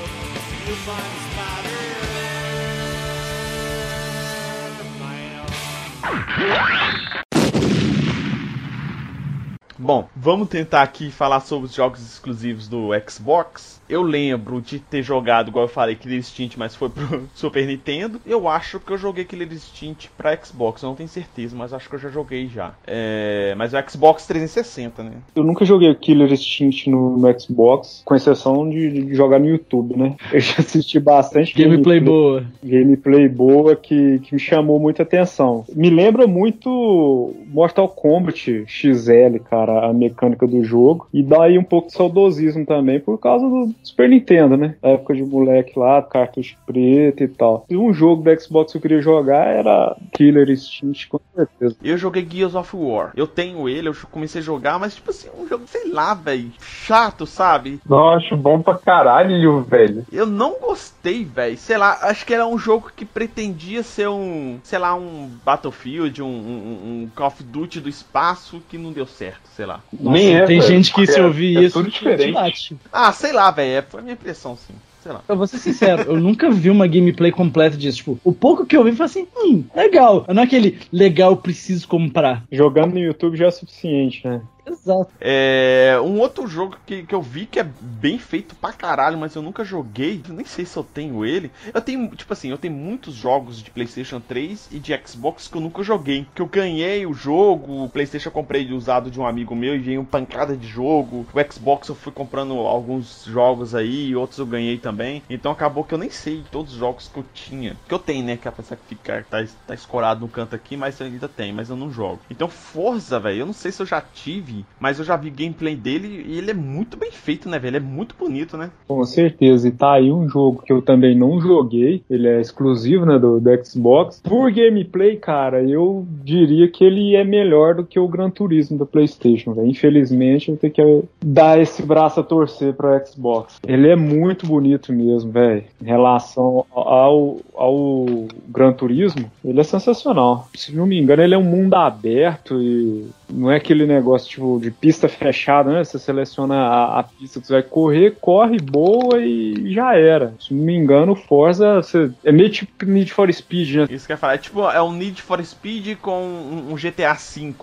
Bom, 9.82 10.08
vamos 10.14 10.48
tentar 10.48 10.80
aqui 10.82 11.10
falar 11.10 11.40
sobre 11.40 11.66
os 11.66 11.74
jogos 11.74 12.00
exclusivos 12.00 12.68
do 12.68 12.90
Xbox. 13.10 13.81
Eu 13.92 14.00
lembro 14.00 14.62
de 14.62 14.78
ter 14.78 15.02
jogado, 15.02 15.48
igual 15.48 15.66
eu 15.66 15.68
falei, 15.68 15.94
Killer 15.94 16.18
Instinct, 16.18 16.58
mas 16.58 16.74
foi 16.74 16.88
pro 16.88 17.28
Super 17.36 17.66
Nintendo. 17.66 18.18
Eu 18.24 18.48
acho 18.48 18.80
que 18.80 18.90
eu 18.90 18.96
joguei 18.96 19.22
Killer 19.22 19.52
Instinct 19.52 20.10
pra 20.16 20.34
Xbox, 20.34 20.82
eu 20.82 20.88
não 20.88 20.96
tenho 20.96 21.10
certeza, 21.10 21.54
mas 21.54 21.74
acho 21.74 21.90
que 21.90 21.96
eu 21.96 21.98
já 21.98 22.08
joguei 22.08 22.46
já. 22.46 22.72
É... 22.86 23.54
Mas 23.54 23.74
o 23.74 23.90
Xbox 23.90 24.26
360, 24.26 25.02
né? 25.02 25.12
Eu 25.36 25.44
nunca 25.44 25.66
joguei 25.66 25.90
o 25.90 25.94
Killer 25.94 26.32
Instinct 26.32 26.88
no, 26.88 27.18
no 27.18 27.38
Xbox, 27.38 28.00
com 28.02 28.14
exceção 28.14 28.66
de, 28.70 29.08
de 29.08 29.14
jogar 29.14 29.38
no 29.38 29.46
YouTube, 29.46 29.94
né? 29.94 30.16
Eu 30.32 30.40
já 30.40 30.54
assisti 30.60 30.98
bastante 30.98 31.52
Gameplay 31.52 32.00
boa. 32.00 32.46
gameplay 32.64 33.28
boa 33.28 33.76
que, 33.76 34.20
que 34.20 34.32
me 34.32 34.40
chamou 34.40 34.80
muita 34.80 35.02
atenção. 35.02 35.66
Me 35.74 35.90
lembra 35.90 36.26
muito 36.26 37.34
Mortal 37.46 37.88
Kombat 37.88 38.64
XL, 38.66 39.38
cara, 39.50 39.86
a 39.86 39.92
mecânica 39.92 40.46
do 40.46 40.64
jogo. 40.64 41.08
E 41.12 41.22
dá 41.22 41.44
aí 41.44 41.58
um 41.58 41.64
pouco 41.64 41.88
de 41.88 41.92
saudosismo 41.92 42.64
também 42.64 42.98
por 42.98 43.18
causa 43.18 43.46
do 43.46 43.81
Super 43.82 44.08
Nintendo, 44.08 44.56
né? 44.56 44.76
A 44.82 44.90
época 44.90 45.14
de 45.14 45.22
moleque 45.22 45.78
lá, 45.78 46.00
cartucho 46.02 46.56
preto 46.66 47.22
e 47.22 47.28
tal. 47.28 47.66
E 47.68 47.76
um 47.76 47.92
jogo 47.92 48.22
do 48.22 48.40
Xbox 48.40 48.72
que 48.72 48.78
eu 48.78 48.82
queria 48.82 49.02
jogar 49.02 49.46
era 49.46 49.96
Killer 50.12 50.48
Instinct, 50.50 51.08
com 51.08 51.20
certeza. 51.34 51.76
Eu 51.82 51.96
joguei 51.98 52.26
Gears 52.28 52.54
of 52.54 52.74
War. 52.76 53.12
Eu 53.16 53.26
tenho 53.26 53.68
ele, 53.68 53.88
eu 53.88 53.94
comecei 54.10 54.40
a 54.40 54.44
jogar, 54.44 54.78
mas 54.78 54.94
tipo 54.94 55.10
assim, 55.10 55.28
um 55.36 55.46
jogo, 55.48 55.64
sei 55.66 55.90
lá, 55.90 56.14
velho, 56.14 56.52
chato, 56.60 57.26
sabe? 57.26 57.80
Nossa, 57.86 58.24
acho 58.26 58.36
bom 58.36 58.60
pra 58.62 58.74
caralho, 58.76 59.62
velho. 59.62 60.04
Eu 60.12 60.26
não 60.26 60.58
gostei, 60.60 61.24
velho. 61.24 61.56
Sei 61.56 61.76
lá, 61.76 61.98
acho 62.02 62.24
que 62.24 62.34
era 62.34 62.46
um 62.46 62.58
jogo 62.58 62.90
que 62.94 63.04
pretendia 63.04 63.82
ser 63.82 64.08
um, 64.08 64.58
sei 64.62 64.78
lá, 64.78 64.94
um 64.94 65.30
Battlefield, 65.44 66.22
um, 66.22 66.26
um, 66.26 67.02
um 67.04 67.10
Call 67.14 67.26
of 67.28 67.42
Duty 67.42 67.80
do 67.80 67.88
espaço 67.88 68.62
que 68.68 68.78
não 68.78 68.92
deu 68.92 69.06
certo, 69.06 69.40
sei 69.56 69.66
lá. 69.66 69.80
Nem 69.92 70.36
é, 70.36 70.44
Tem 70.44 70.60
velho, 70.60 70.70
gente 70.72 70.92
que 70.92 71.06
se 71.06 71.18
é- 71.18 71.22
ouvir 71.24 71.56
é 71.56 71.60
isso, 71.62 71.78
tudo 71.78 71.90
te- 71.90 71.98
diferente. 71.98 72.76
Ah, 72.92 73.12
sei 73.12 73.32
lá, 73.32 73.50
velho. 73.50 73.61
Foi 73.88 74.00
a 74.00 74.02
minha 74.02 74.14
impressão, 74.14 74.56
sim. 74.56 74.74
Sei 75.02 75.10
lá. 75.10 75.18
Pra 75.26 75.34
vou 75.34 75.48
ser 75.48 75.58
sincero, 75.58 76.02
eu 76.02 76.20
nunca 76.20 76.48
vi 76.48 76.70
uma 76.70 76.86
gameplay 76.86 77.32
completa 77.32 77.76
disso. 77.76 77.98
Tipo, 77.98 78.20
o 78.22 78.32
pouco 78.32 78.64
que 78.64 78.76
eu 78.76 78.84
vi 78.84 78.92
foi 78.92 79.06
assim, 79.06 79.26
hum, 79.36 79.64
legal. 79.74 80.24
Não 80.28 80.42
é 80.42 80.44
aquele 80.44 80.78
legal, 80.92 81.36
preciso 81.36 81.88
comprar. 81.88 82.44
Jogando 82.52 82.92
no 82.92 83.00
YouTube 83.00 83.36
já 83.36 83.46
é 83.46 83.50
suficiente, 83.50 84.26
né? 84.26 84.40
Exato. 84.64 85.10
É, 85.20 85.98
um 86.02 86.20
outro 86.20 86.46
jogo 86.46 86.76
que, 86.86 87.04
que 87.04 87.14
eu 87.14 87.20
vi 87.20 87.46
que 87.46 87.58
é 87.58 87.64
bem 87.80 88.18
feito 88.18 88.54
pra 88.54 88.72
caralho, 88.72 89.18
mas 89.18 89.34
eu 89.34 89.42
nunca 89.42 89.64
joguei, 89.64 90.22
eu 90.28 90.34
nem 90.34 90.44
sei 90.44 90.64
se 90.64 90.76
eu 90.76 90.84
tenho 90.84 91.24
ele. 91.24 91.50
Eu 91.74 91.80
tenho, 91.80 92.08
tipo 92.14 92.32
assim, 92.32 92.48
eu 92.50 92.58
tenho 92.58 92.74
muitos 92.74 93.14
jogos 93.14 93.60
de 93.62 93.70
PlayStation 93.70 94.20
3 94.20 94.68
e 94.70 94.78
de 94.78 94.96
Xbox 95.04 95.48
que 95.48 95.56
eu 95.56 95.60
nunca 95.60 95.82
joguei. 95.82 96.26
Que 96.34 96.42
eu 96.42 96.46
ganhei 96.46 97.04
o 97.06 97.12
jogo, 97.12 97.84
o 97.84 97.88
PlayStation 97.88 98.28
eu 98.28 98.32
comprei 98.32 98.70
usado 98.72 99.10
de 99.10 99.18
um 99.20 99.26
amigo 99.26 99.54
meu 99.54 99.74
e 99.74 99.78
veio 99.78 100.04
pancada 100.04 100.56
de 100.56 100.66
jogo. 100.66 101.26
O 101.32 101.52
Xbox 101.52 101.88
eu 101.88 101.94
fui 101.94 102.12
comprando 102.12 102.54
alguns 102.58 103.24
jogos 103.24 103.74
aí, 103.74 104.14
outros 104.14 104.38
eu 104.38 104.46
ganhei 104.46 104.78
também. 104.78 105.22
Então 105.28 105.50
acabou 105.50 105.84
que 105.84 105.92
eu 105.94 105.98
nem 105.98 106.10
sei 106.10 106.44
todos 106.50 106.72
os 106.72 106.78
jogos 106.78 107.08
que 107.08 107.18
eu 107.18 107.24
tinha. 107.34 107.76
Que 107.88 107.94
eu 107.94 107.98
tenho, 107.98 108.24
né? 108.24 108.36
Que 108.36 108.46
a 108.48 108.52
pessoa 108.52 108.78
que 108.78 108.86
fica, 108.86 109.26
tá, 109.28 109.38
tá 109.66 109.74
escorado 109.74 110.20
no 110.20 110.28
canto 110.28 110.54
aqui, 110.54 110.76
mas 110.76 111.00
ainda 111.00 111.28
tem, 111.28 111.52
mas 111.52 111.68
eu 111.68 111.76
não 111.76 111.90
jogo. 111.90 112.20
Então 112.30 112.48
Forza, 112.48 113.18
velho, 113.18 113.40
eu 113.40 113.46
não 113.46 113.52
sei 113.52 113.72
se 113.72 113.82
eu 113.82 113.86
já 113.86 114.00
tive, 114.00 114.51
mas 114.80 114.98
eu 114.98 115.04
já 115.04 115.16
vi 115.16 115.30
gameplay 115.30 115.76
dele 115.76 116.24
e 116.26 116.38
ele 116.38 116.50
é 116.50 116.54
muito 116.54 116.96
bem 116.96 117.10
feito, 117.10 117.48
né, 117.48 117.58
velho? 117.58 117.76
Ele 117.76 117.84
é 117.84 117.88
muito 117.88 118.14
bonito, 118.18 118.56
né? 118.56 118.70
Com 118.86 119.04
certeza. 119.04 119.68
E 119.68 119.72
tá 119.72 119.94
aí 119.94 120.10
um 120.10 120.28
jogo 120.28 120.62
que 120.62 120.72
eu 120.72 120.82
também 120.82 121.16
não 121.16 121.40
joguei. 121.40 122.02
Ele 122.10 122.28
é 122.28 122.40
exclusivo, 122.40 123.06
né, 123.06 123.18
do, 123.18 123.40
do 123.40 123.64
Xbox. 123.64 124.20
Por 124.22 124.52
gameplay, 124.52 125.16
cara, 125.16 125.62
eu 125.62 126.06
diria 126.22 126.68
que 126.68 126.84
ele 126.84 127.14
é 127.14 127.24
melhor 127.24 127.74
do 127.74 127.84
que 127.84 127.98
o 127.98 128.08
Gran 128.08 128.30
Turismo 128.30 128.78
do 128.78 128.86
PlayStation, 128.86 129.52
velho. 129.52 129.68
Infelizmente, 129.68 130.50
eu 130.50 130.56
tenho 130.56 130.72
que 130.72 131.04
dar 131.24 131.60
esse 131.60 131.82
braço 131.82 132.20
a 132.20 132.22
torcer 132.22 132.74
pro 132.74 133.00
Xbox. 133.06 133.58
Ele 133.66 133.88
é 133.88 133.96
muito 133.96 134.46
bonito 134.46 134.92
mesmo, 134.92 135.30
velho. 135.30 135.64
Em 135.80 135.86
relação 135.86 136.64
ao, 136.72 137.38
ao 137.54 138.06
Gran 138.48 138.72
Turismo, 138.72 139.30
ele 139.44 139.60
é 139.60 139.64
sensacional. 139.64 140.48
Se 140.54 140.74
não 140.74 140.86
me 140.86 140.98
engano, 140.98 141.22
ele 141.22 141.34
é 141.34 141.38
um 141.38 141.44
mundo 141.44 141.74
aberto 141.74 142.60
e 142.60 143.06
não 143.32 143.50
é 143.50 143.56
aquele 143.56 143.86
negócio 143.86 144.28
tipo 144.28 144.58
de 144.60 144.70
pista 144.70 145.08
fechada, 145.08 145.72
né? 145.72 145.84
Você 145.84 145.98
seleciona 145.98 146.54
a, 146.56 147.00
a 147.00 147.02
pista 147.02 147.40
que 147.40 147.46
você 147.46 147.52
vai 147.54 147.62
correr, 147.62 148.16
corre, 148.20 148.58
boa 148.58 149.18
e 149.20 149.72
já 149.72 149.94
era. 149.96 150.34
Se 150.38 150.54
não 150.54 150.64
me 150.64 150.74
engano, 150.76 151.12
o 151.12 151.16
Forza 151.16 151.76
você- 151.76 152.10
é 152.24 152.32
meio 152.32 152.50
tipo 152.50 152.84
Need 152.84 153.12
for 153.12 153.32
Speed, 153.32 153.74
né? 153.76 153.86
Isso 153.90 154.06
que 154.06 154.12
eu 154.12 154.14
ia 154.14 154.18
falar. 154.18 154.34
É 154.34 154.38
tipo, 154.38 154.60
é 154.68 154.82
um 154.82 154.92
Need 154.92 155.22
for 155.22 155.42
Speed 155.44 155.98
com 155.98 156.20
um, 156.22 156.72
um 156.72 156.76
GTA 156.76 157.14
V, 157.14 157.54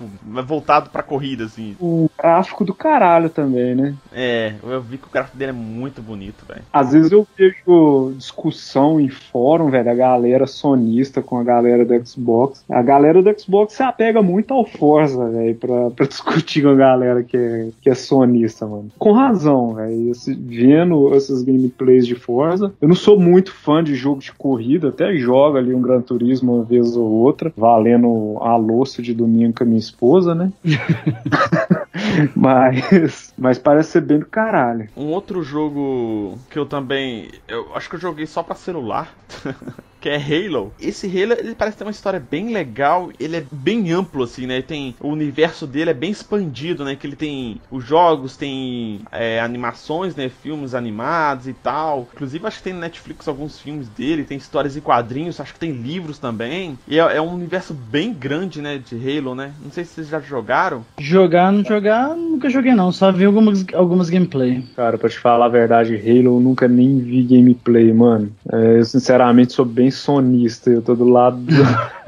voltado 0.45 0.89
pra 0.89 1.03
corrida, 1.03 1.45
assim. 1.45 1.75
O 1.79 2.09
gráfico 2.17 2.65
do 2.65 2.73
caralho 2.73 3.29
também, 3.29 3.75
né? 3.75 3.95
É, 4.11 4.53
eu 4.63 4.81
vi 4.81 4.97
que 4.97 5.07
o 5.07 5.11
gráfico 5.11 5.37
dele 5.37 5.51
é 5.51 5.53
muito 5.53 6.01
bonito, 6.01 6.45
velho. 6.47 6.61
Às 6.71 6.91
vezes 6.91 7.11
eu 7.11 7.27
vejo 7.37 8.13
discussão 8.17 8.99
em 8.99 9.09
fórum, 9.09 9.69
velho, 9.69 9.89
a 9.89 9.95
galera 9.95 10.45
sonista 10.47 11.21
com 11.21 11.37
a 11.37 11.43
galera 11.43 11.85
do 11.85 12.05
Xbox. 12.07 12.63
A 12.69 12.81
galera 12.81 13.21
do 13.21 13.39
Xbox 13.39 13.73
se 13.73 13.83
apega 13.83 14.21
muito 14.21 14.53
ao 14.53 14.65
Forza, 14.65 15.29
velho, 15.29 15.55
pra, 15.59 15.89
pra 15.91 16.05
discutir 16.07 16.63
com 16.63 16.69
a 16.69 16.75
galera 16.75 17.23
que 17.23 17.37
é, 17.37 17.69
que 17.81 17.89
é 17.89 17.95
sonista, 17.95 18.65
mano. 18.65 18.89
Com 18.97 19.11
razão, 19.11 19.75
velho. 19.75 20.11
Vendo 20.39 21.13
essas 21.13 21.43
gameplays 21.43 22.07
de 22.07 22.15
Forza, 22.15 22.73
eu 22.81 22.87
não 22.87 22.95
sou 22.95 23.19
muito 23.19 23.53
fã 23.53 23.83
de 23.83 23.95
jogo 23.95 24.21
de 24.21 24.31
corrida, 24.31 24.89
até 24.89 25.15
jogo 25.17 25.57
ali 25.57 25.73
um 25.73 25.81
Gran 25.81 26.01
Turismo 26.01 26.55
uma 26.55 26.63
vez 26.63 26.95
ou 26.95 27.09
outra, 27.09 27.53
valendo 27.55 28.37
a 28.41 28.55
louça 28.55 29.01
de 29.01 29.13
domingo 29.13 29.53
com 29.53 29.63
a 29.63 29.67
minha 29.67 29.79
esposa, 29.79 30.33
né? 30.33 30.51
mas, 32.35 33.33
mas 33.37 33.57
parece 33.57 33.91
ser 33.91 34.01
bem 34.01 34.19
do 34.19 34.25
caralho. 34.25 34.89
Um 34.95 35.07
outro 35.07 35.43
jogo 35.43 36.37
que 36.49 36.57
eu 36.57 36.65
também. 36.65 37.29
Eu 37.47 37.75
acho 37.75 37.89
que 37.89 37.95
eu 37.95 37.99
joguei 37.99 38.25
só 38.25 38.43
pra 38.43 38.55
celular. 38.55 39.13
que 39.99 40.09
é 40.09 40.15
Halo. 40.15 40.73
Esse 40.79 41.07
Halo, 41.07 41.33
ele 41.33 41.55
parece 41.55 41.77
ter 41.77 41.83
uma 41.83 41.91
história 41.91 42.19
bem 42.19 42.51
legal. 42.51 43.11
Ele 43.19 43.37
é 43.37 43.45
bem 43.51 43.91
amplo, 43.91 44.23
assim, 44.23 44.45
né? 44.45 44.61
Tem, 44.61 44.95
o 44.99 45.09
universo 45.09 45.67
dele 45.67 45.91
é 45.91 45.93
bem 45.93 46.11
expandido, 46.11 46.85
né? 46.85 46.95
Que 46.95 47.05
ele 47.05 47.15
tem 47.15 47.61
os 47.69 47.83
jogos, 47.83 48.37
tem 48.37 49.01
é, 49.11 49.39
animações, 49.39 50.15
né? 50.15 50.29
Filmes 50.29 50.73
animados 50.73 51.47
e 51.47 51.53
tal. 51.53 52.07
Inclusive, 52.13 52.47
acho 52.47 52.57
que 52.57 52.63
tem 52.63 52.73
no 52.73 52.79
Netflix 52.79 53.27
alguns 53.27 53.59
filmes 53.59 53.89
dele. 53.89 54.23
Tem 54.23 54.37
histórias 54.37 54.75
e 54.75 54.81
quadrinhos. 54.81 55.39
Acho 55.39 55.53
que 55.53 55.59
tem 55.59 55.71
livros 55.71 56.17
também. 56.17 56.77
E 56.87 56.99
é, 56.99 57.17
é 57.17 57.21
um 57.21 57.33
universo 57.33 57.73
bem 57.73 58.13
grande, 58.13 58.61
né? 58.61 58.77
De 58.77 58.95
Halo, 58.95 59.35
né? 59.35 59.53
Não 59.61 59.71
sei 59.71 59.83
se 59.83 59.95
vocês 59.95 60.07
já 60.07 60.19
jogaram. 60.19 60.85
Jogar, 60.97 61.51
não 61.51 61.63
jogar, 61.63 61.88
nunca 62.15 62.49
joguei 62.49 62.73
não. 62.73 62.91
Só 62.91 63.11
vi 63.11 63.25
algumas, 63.25 63.65
algumas 63.73 64.09
gameplay. 64.09 64.63
Cara, 64.75 64.97
pra 64.97 65.09
te 65.09 65.17
falar 65.19 65.45
a 65.45 65.49
verdade, 65.49 65.95
Halo 65.95 66.37
eu 66.37 66.39
nunca 66.39 66.67
nem 66.67 66.99
vi 66.99 67.23
gameplay, 67.23 67.93
mano. 67.93 68.31
É, 68.51 68.79
eu 68.79 68.85
sinceramente 68.85 69.53
sou 69.53 69.65
bem 69.65 69.91
sonista, 69.91 70.69
eu 70.69 70.81
tô 70.81 70.95
do 70.95 71.07
lado 71.07 71.37
do... 71.37 71.53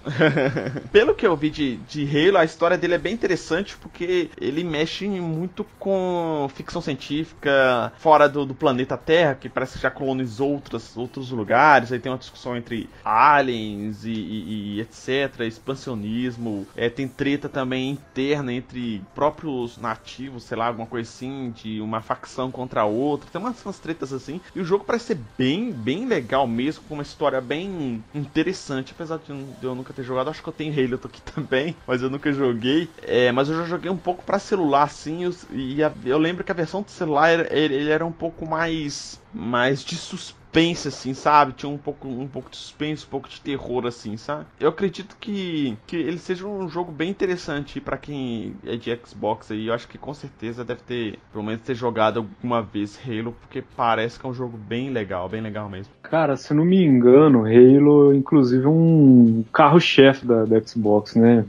Pelo 0.92 1.14
que 1.14 1.26
eu 1.26 1.36
vi 1.36 1.50
de, 1.50 1.76
de 1.78 2.04
Halo, 2.28 2.38
a 2.38 2.44
história 2.44 2.78
dele 2.78 2.94
é 2.94 2.98
bem 2.98 3.12
interessante 3.12 3.76
porque 3.76 4.30
ele 4.40 4.62
mexe 4.62 5.08
muito 5.08 5.64
com 5.78 6.48
ficção 6.54 6.80
científica 6.80 7.92
fora 7.98 8.28
do, 8.28 8.46
do 8.46 8.54
planeta 8.54 8.96
Terra, 8.96 9.34
que 9.34 9.48
parece 9.48 9.74
que 9.74 9.82
já 9.82 9.90
colonizou 9.90 10.50
outros, 10.52 10.96
outros 10.96 11.30
lugares. 11.30 11.92
Aí 11.92 11.98
tem 11.98 12.10
uma 12.12 12.18
discussão 12.18 12.56
entre 12.56 12.90
aliens 13.04 14.04
e, 14.04 14.10
e- 14.12 14.76
e 14.76 14.80
etc. 14.80 15.46
Expansionismo. 15.46 16.68
É, 16.76 16.88
tem 16.88 17.08
treta 17.08 17.48
também 17.48 17.90
interna 17.90 18.52
entre 18.52 19.04
próprios 19.12 19.76
nativos, 19.78 20.44
sei 20.44 20.56
lá, 20.56 20.68
alguma 20.68 20.86
coisa 20.86 21.08
assim, 21.10 21.50
de 21.50 21.80
uma 21.80 22.00
facção 22.00 22.50
contra 22.52 22.82
a 22.82 22.86
outra. 22.86 23.28
Tem 23.30 23.40
umas, 23.40 23.62
umas 23.64 23.80
tretas 23.80 24.12
assim. 24.12 24.40
E 24.54 24.60
o 24.60 24.64
jogo 24.64 24.84
parece 24.84 25.06
ser 25.06 25.26
bem, 25.36 25.72
bem 25.72 26.06
legal 26.06 26.46
mesmo, 26.46 26.84
com 26.84 26.94
uma 26.94 27.02
história 27.02 27.40
bem 27.40 28.04
interessante, 28.14 28.92
apesar 28.92 29.18
de 29.18 29.30
eu- 29.30 29.56
eu 29.60 29.74
nunca 29.88 29.94
ter 29.94 30.02
jogado. 30.02 30.30
Acho 30.30 30.42
que 30.42 30.48
eu 30.48 30.52
tenho 30.52 30.72
Halo 30.72 31.00
aqui 31.04 31.22
também, 31.22 31.76
mas 31.86 32.02
eu 32.02 32.10
nunca 32.10 32.32
joguei. 32.32 32.92
É, 33.02 33.32
mas 33.32 33.48
eu 33.48 33.56
já 33.56 33.64
joguei 33.64 33.90
um 33.90 33.96
pouco 33.98 34.24
pra 34.24 34.38
celular, 34.38 34.84
os- 35.26 35.46
e 35.50 35.82
a- 35.82 35.92
eu 36.04 36.18
lembro 36.18 36.44
que 36.44 36.52
a 36.52 36.54
versão 36.54 36.82
do 36.82 36.90
celular 36.90 37.28
era- 37.30 37.48
ele, 37.56 37.74
ele 37.74 37.90
era 37.90 38.04
um 38.04 38.12
pouco 38.12 38.46
mais, 38.46 39.20
mais 39.32 39.82
de 39.84 39.96
suspense, 39.96 40.38
assim, 40.86 41.14
sabe? 41.14 41.52
Tinha 41.52 41.70
um 41.70 41.78
pouco, 41.78 42.08
um 42.08 42.26
pouco 42.26 42.50
de 42.50 42.56
suspense, 42.56 43.04
um 43.04 43.10
pouco 43.10 43.28
de 43.28 43.40
terror, 43.40 43.86
assim, 43.86 44.16
sabe? 44.16 44.46
Eu 44.60 44.68
acredito 44.68 45.16
que, 45.18 45.76
que 45.86 45.96
ele 45.96 46.18
seja 46.18 46.46
um 46.46 46.68
jogo 46.68 46.90
bem 46.90 47.10
interessante 47.10 47.80
pra 47.80 47.96
quem 47.96 48.54
é 48.66 48.76
de 48.76 48.96
Xbox 49.04 49.50
aí. 49.50 49.66
Eu 49.66 49.74
acho 49.74 49.88
que 49.88 49.98
com 49.98 50.12
certeza 50.14 50.64
deve 50.64 50.80
ter, 50.82 51.18
pelo 51.32 51.44
menos, 51.44 51.62
ter 51.62 51.74
jogado 51.74 52.18
alguma 52.18 52.62
vez 52.62 52.98
Halo, 53.06 53.34
porque 53.40 53.62
parece 53.76 54.18
que 54.18 54.26
é 54.26 54.28
um 54.28 54.34
jogo 54.34 54.56
bem 54.56 54.90
legal, 54.90 55.28
bem 55.28 55.40
legal 55.40 55.68
mesmo. 55.68 55.92
Cara, 56.02 56.36
se 56.36 56.52
não 56.54 56.64
me 56.64 56.82
engano, 56.82 57.44
Halo, 57.44 58.14
inclusive, 58.14 58.66
um 58.66 59.44
carro-chefe 59.52 60.26
da, 60.26 60.44
da 60.44 60.60
Xbox, 60.60 61.14
né? 61.14 61.44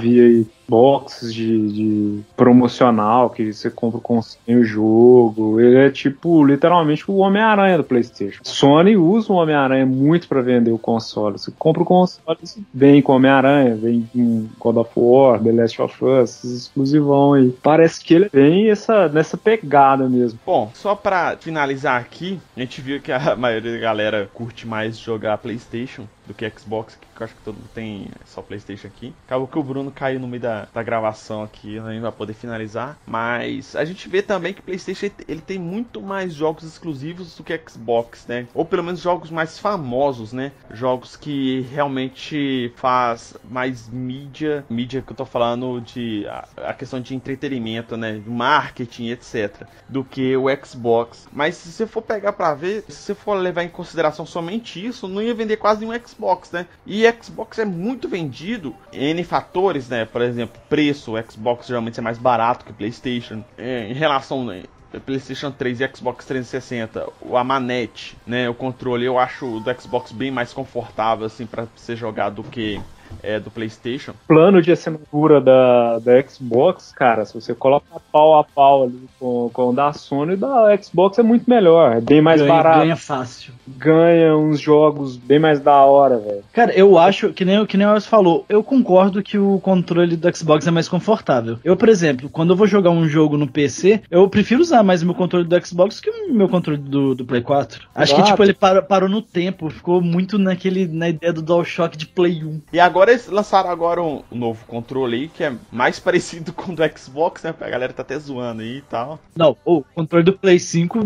Vi 0.00 0.20
aí 0.20 0.46
boxes 0.70 1.34
de, 1.34 1.68
de 1.68 2.20
promocional 2.36 3.28
que 3.28 3.52
você 3.52 3.68
compra 3.68 3.98
com 3.98 4.20
o 4.20 4.64
jogo. 4.64 5.60
Ele 5.60 5.76
é 5.76 5.90
tipo 5.90 6.44
literalmente 6.44 7.10
o 7.10 7.16
Homem-Aranha 7.16 7.76
do 7.78 7.84
PlayStation. 7.84 8.40
Sony 8.44 8.96
usa 8.96 9.32
o 9.32 9.36
Homem-Aranha 9.36 9.84
muito 9.84 10.28
para 10.28 10.40
vender 10.40 10.70
o 10.70 10.78
console. 10.78 11.38
Você 11.38 11.52
compra 11.58 11.82
o 11.82 11.86
console, 11.86 12.38
vem 12.72 13.02
com 13.02 13.14
Homem-Aranha, 13.14 13.74
vem 13.74 14.08
com 14.12 14.46
God 14.60 14.76
of 14.76 14.90
War, 14.96 15.42
The 15.42 15.50
Last 15.50 15.82
of 15.82 16.04
Us, 16.04 16.44
exclusivão 16.44 17.32
aí. 17.32 17.50
Parece 17.62 18.04
que 18.04 18.14
ele 18.14 18.30
vem 18.32 18.70
essa, 18.70 19.08
nessa 19.08 19.36
pegada 19.36 20.08
mesmo. 20.08 20.38
Bom, 20.46 20.70
só 20.74 20.94
pra 20.94 21.36
finalizar 21.36 22.00
aqui, 22.00 22.38
a 22.56 22.60
gente 22.60 22.80
viu 22.80 23.00
que 23.00 23.10
a 23.10 23.34
maioria 23.34 23.72
da 23.72 23.78
galera 23.78 24.30
curte 24.32 24.68
mais 24.68 24.96
jogar 24.96 25.38
PlayStation 25.38 26.06
do 26.30 26.34
que 26.34 26.48
Xbox, 26.48 26.96
que 26.96 27.22
eu 27.22 27.24
acho 27.24 27.34
que 27.34 27.42
todo 27.42 27.56
mundo 27.56 27.70
tem 27.74 28.08
só 28.24 28.40
PlayStation 28.40 28.86
aqui. 28.86 29.12
Acabou 29.26 29.48
que 29.48 29.58
o 29.58 29.62
Bruno 29.62 29.90
caiu 29.90 30.20
no 30.20 30.28
meio 30.28 30.42
da, 30.42 30.68
da 30.72 30.82
gravação 30.82 31.42
aqui, 31.42 31.78
gente 31.92 32.00
vai 32.00 32.12
poder 32.12 32.34
finalizar. 32.34 32.96
Mas 33.06 33.74
a 33.74 33.84
gente 33.84 34.08
vê 34.08 34.22
também 34.22 34.54
que 34.54 34.62
PlayStation 34.62 35.10
ele 35.26 35.40
tem 35.40 35.58
muito 35.58 36.00
mais 36.00 36.32
jogos 36.32 36.64
exclusivos 36.64 37.36
do 37.36 37.42
que 37.42 37.60
Xbox, 37.68 38.26
né? 38.28 38.46
Ou 38.54 38.64
pelo 38.64 38.84
menos 38.84 39.00
jogos 39.00 39.30
mais 39.30 39.58
famosos, 39.58 40.32
né? 40.32 40.52
Jogos 40.70 41.16
que 41.16 41.62
realmente 41.72 42.72
faz 42.76 43.36
mais 43.44 43.88
mídia, 43.88 44.64
mídia 44.70 45.02
que 45.02 45.12
eu 45.12 45.16
tô 45.16 45.24
falando 45.24 45.80
de 45.80 46.26
a, 46.28 46.48
a 46.68 46.74
questão 46.74 47.00
de 47.00 47.14
entretenimento, 47.14 47.96
né? 47.96 48.22
Marketing, 48.24 49.08
etc. 49.08 49.64
Do 49.88 50.04
que 50.04 50.36
o 50.36 50.46
Xbox. 50.64 51.26
Mas 51.32 51.56
se 51.56 51.72
você 51.72 51.86
for 51.86 52.02
pegar 52.02 52.32
para 52.32 52.54
ver, 52.54 52.84
se 52.88 52.96
você 52.96 53.14
for 53.14 53.34
levar 53.34 53.64
em 53.64 53.68
consideração 53.68 54.24
somente 54.24 54.84
isso, 54.84 55.08
não 55.08 55.22
ia 55.22 55.34
vender 55.34 55.56
quase 55.56 55.80
nenhum 55.84 55.98
Xbox, 56.06 56.19
né? 56.52 56.66
E 56.86 57.04
Xbox 57.22 57.58
é 57.58 57.64
muito 57.64 58.08
vendido 58.08 58.74
em 58.92 59.24
fatores, 59.24 59.88
né? 59.88 60.04
Por 60.04 60.22
exemplo, 60.22 60.60
preço. 60.68 61.14
O 61.14 61.30
Xbox 61.30 61.66
geralmente 61.66 61.98
é 61.98 62.02
mais 62.02 62.18
barato 62.18 62.64
que 62.64 62.70
o 62.70 62.74
PlayStation. 62.74 63.42
É, 63.56 63.88
em 63.88 63.94
relação 63.94 64.44
né, 64.44 64.64
PlayStation 64.98 65.50
3 65.52 65.80
e 65.80 65.90
Xbox 65.94 66.24
360, 66.24 67.06
o 67.20 67.36
a 67.36 67.44
manete, 67.44 68.16
né, 68.26 68.48
o 68.48 68.54
controle, 68.54 69.04
eu 69.04 69.18
acho 69.18 69.46
o 69.46 69.60
do 69.60 69.80
Xbox 69.80 70.10
bem 70.10 70.30
mais 70.30 70.52
confortável 70.52 71.26
assim 71.26 71.46
para 71.46 71.66
ser 71.76 71.94
jogado 71.94 72.42
do 72.42 72.44
que 72.44 72.80
é, 73.22 73.38
do 73.38 73.50
PlayStation. 73.50 74.12
Plano 74.26 74.62
de 74.62 74.72
assinatura 74.72 75.40
da, 75.40 75.98
da 75.98 76.22
Xbox, 76.22 76.92
cara, 76.92 77.24
se 77.24 77.34
você 77.34 77.54
coloca 77.54 77.86
pau 78.12 78.38
a 78.38 78.44
pau 78.44 78.84
ali 78.84 79.08
com, 79.18 79.50
com 79.52 79.70
o 79.70 79.72
da 79.72 79.92
Sony, 79.92 80.36
da 80.36 80.76
Xbox 80.80 81.18
é 81.18 81.22
muito 81.22 81.48
melhor, 81.48 81.96
é 81.96 82.00
bem 82.00 82.20
mais 82.20 82.40
ganha, 82.40 82.52
barato. 82.52 82.80
Ganha 82.80 82.96
fácil. 82.96 83.52
Ganha 83.66 84.36
uns 84.36 84.60
jogos 84.60 85.16
bem 85.16 85.38
mais 85.38 85.60
da 85.60 85.76
hora, 85.84 86.18
velho. 86.18 86.44
Cara, 86.52 86.72
eu 86.72 86.98
acho, 86.98 87.32
que 87.32 87.44
nem, 87.44 87.64
que 87.66 87.76
nem 87.76 87.86
o 87.86 87.94
Elcio 87.94 88.10
falou, 88.10 88.44
eu 88.48 88.62
concordo 88.62 89.22
que 89.22 89.38
o 89.38 89.58
controle 89.60 90.16
do 90.16 90.36
Xbox 90.36 90.66
é 90.66 90.70
mais 90.70 90.88
confortável. 90.88 91.58
Eu, 91.64 91.76
por 91.76 91.88
exemplo, 91.88 92.28
quando 92.28 92.50
eu 92.50 92.56
vou 92.56 92.66
jogar 92.66 92.90
um 92.90 93.08
jogo 93.08 93.36
no 93.36 93.46
PC, 93.46 94.02
eu 94.10 94.28
prefiro 94.28 94.60
usar 94.60 94.82
mais 94.82 95.02
o 95.02 95.06
meu 95.06 95.14
controle 95.14 95.46
do 95.46 95.66
Xbox 95.66 96.00
que 96.00 96.10
o 96.10 96.32
meu 96.32 96.48
controle 96.48 96.78
do, 96.78 97.14
do 97.14 97.24
Play 97.24 97.42
4. 97.42 97.88
Acho 97.94 98.12
Exato. 98.12 98.22
que, 98.22 98.30
tipo, 98.30 98.42
ele 98.42 98.54
parou, 98.54 98.82
parou 98.82 99.08
no 99.08 99.22
tempo, 99.22 99.70
ficou 99.70 100.00
muito 100.00 100.38
naquele, 100.38 100.86
na 100.86 101.08
ideia 101.08 101.32
do 101.32 101.42
DualShock 101.42 101.96
de 101.96 102.06
Play 102.06 102.44
1. 102.44 102.60
E 102.72 102.80
agora 102.80 102.99
eles 103.08 103.26
lançaram 103.28 103.70
agora 103.70 104.02
um 104.02 104.22
novo 104.30 104.64
controle 104.66 105.16
aí, 105.16 105.28
que 105.28 105.44
é 105.44 105.52
mais 105.70 105.98
parecido 106.00 106.52
com 106.52 106.72
o 106.72 106.74
do 106.76 106.82
Xbox, 106.98 107.42
né? 107.42 107.54
A 107.60 107.68
galera 107.70 107.92
tá 107.92 108.02
até 108.02 108.18
zoando 108.18 108.62
aí 108.62 108.78
e 108.78 108.82
tal. 108.82 109.18
Não, 109.36 109.56
o 109.64 109.82
controle 109.94 110.24
do 110.24 110.32
Play 110.32 110.58
5, 110.58 110.98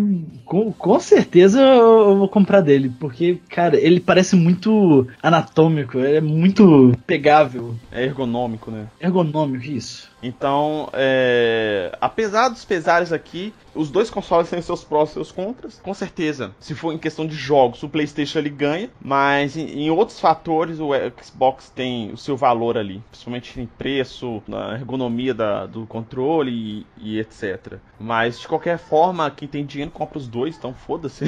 com, 0.45 0.73
com 0.73 1.01
certeza 1.01 1.61
eu 1.61 2.17
vou 2.17 2.29
comprar 2.29 2.61
dele, 2.61 2.91
porque, 2.99 3.39
cara, 3.49 3.79
ele 3.79 4.01
parece 4.01 4.37
muito 4.37 5.07
anatômico, 5.23 5.99
ele 5.99 6.17
é 6.17 6.21
muito 6.21 6.93
pegável, 7.07 7.75
É 7.93 8.05
ergonômico, 8.05 8.71
né? 8.71 8.87
ergonômico, 9.01 9.65
isso. 9.65 10.11
Então, 10.25 10.89
é, 10.95 11.97
apesar 12.01 12.49
dos 12.49 12.65
pesares 12.65 13.13
aqui, 13.13 13.53
os 13.75 13.91
dois 13.91 14.09
consoles 14.09 14.49
têm 14.51 14.63
seus 14.63 14.83
prós 14.83 15.11
e 15.11 15.13
seus 15.13 15.31
contras. 15.31 15.79
Com 15.83 15.93
certeza, 15.93 16.55
se 16.59 16.75
for 16.75 16.93
em 16.93 16.99
questão 16.99 17.27
de 17.27 17.35
jogos, 17.35 17.83
o 17.83 17.89
PlayStation 17.89 18.39
ele 18.39 18.49
ganha, 18.49 18.89
mas 19.01 19.55
em, 19.57 19.91
outros 19.91 20.19
fatores 20.19 20.81
o 20.81 20.91
Xbox 21.23 21.69
tem 21.69 22.11
o 22.11 22.17
seu 22.17 22.37
valor 22.37 22.79
ali, 22.79 23.03
principalmente 23.11 23.61
em 23.61 23.67
preço, 23.67 24.43
na 24.49 24.75
ergonomia 24.75 25.35
da, 25.35 25.67
do 25.67 25.87
controle 25.87 26.51
e, 26.51 26.87
e 26.97 27.19
etc. 27.21 27.75
Mas 28.01 28.41
de 28.41 28.49
qualquer 28.49 28.79
forma, 28.79 29.31
quem 29.31 29.47
tem 29.47 29.65
dinheiro 29.65 29.91
compra 29.91 30.17
os 30.19 30.27
dois, 30.27 30.57
então 30.57 30.73
foda-se. 30.73 31.27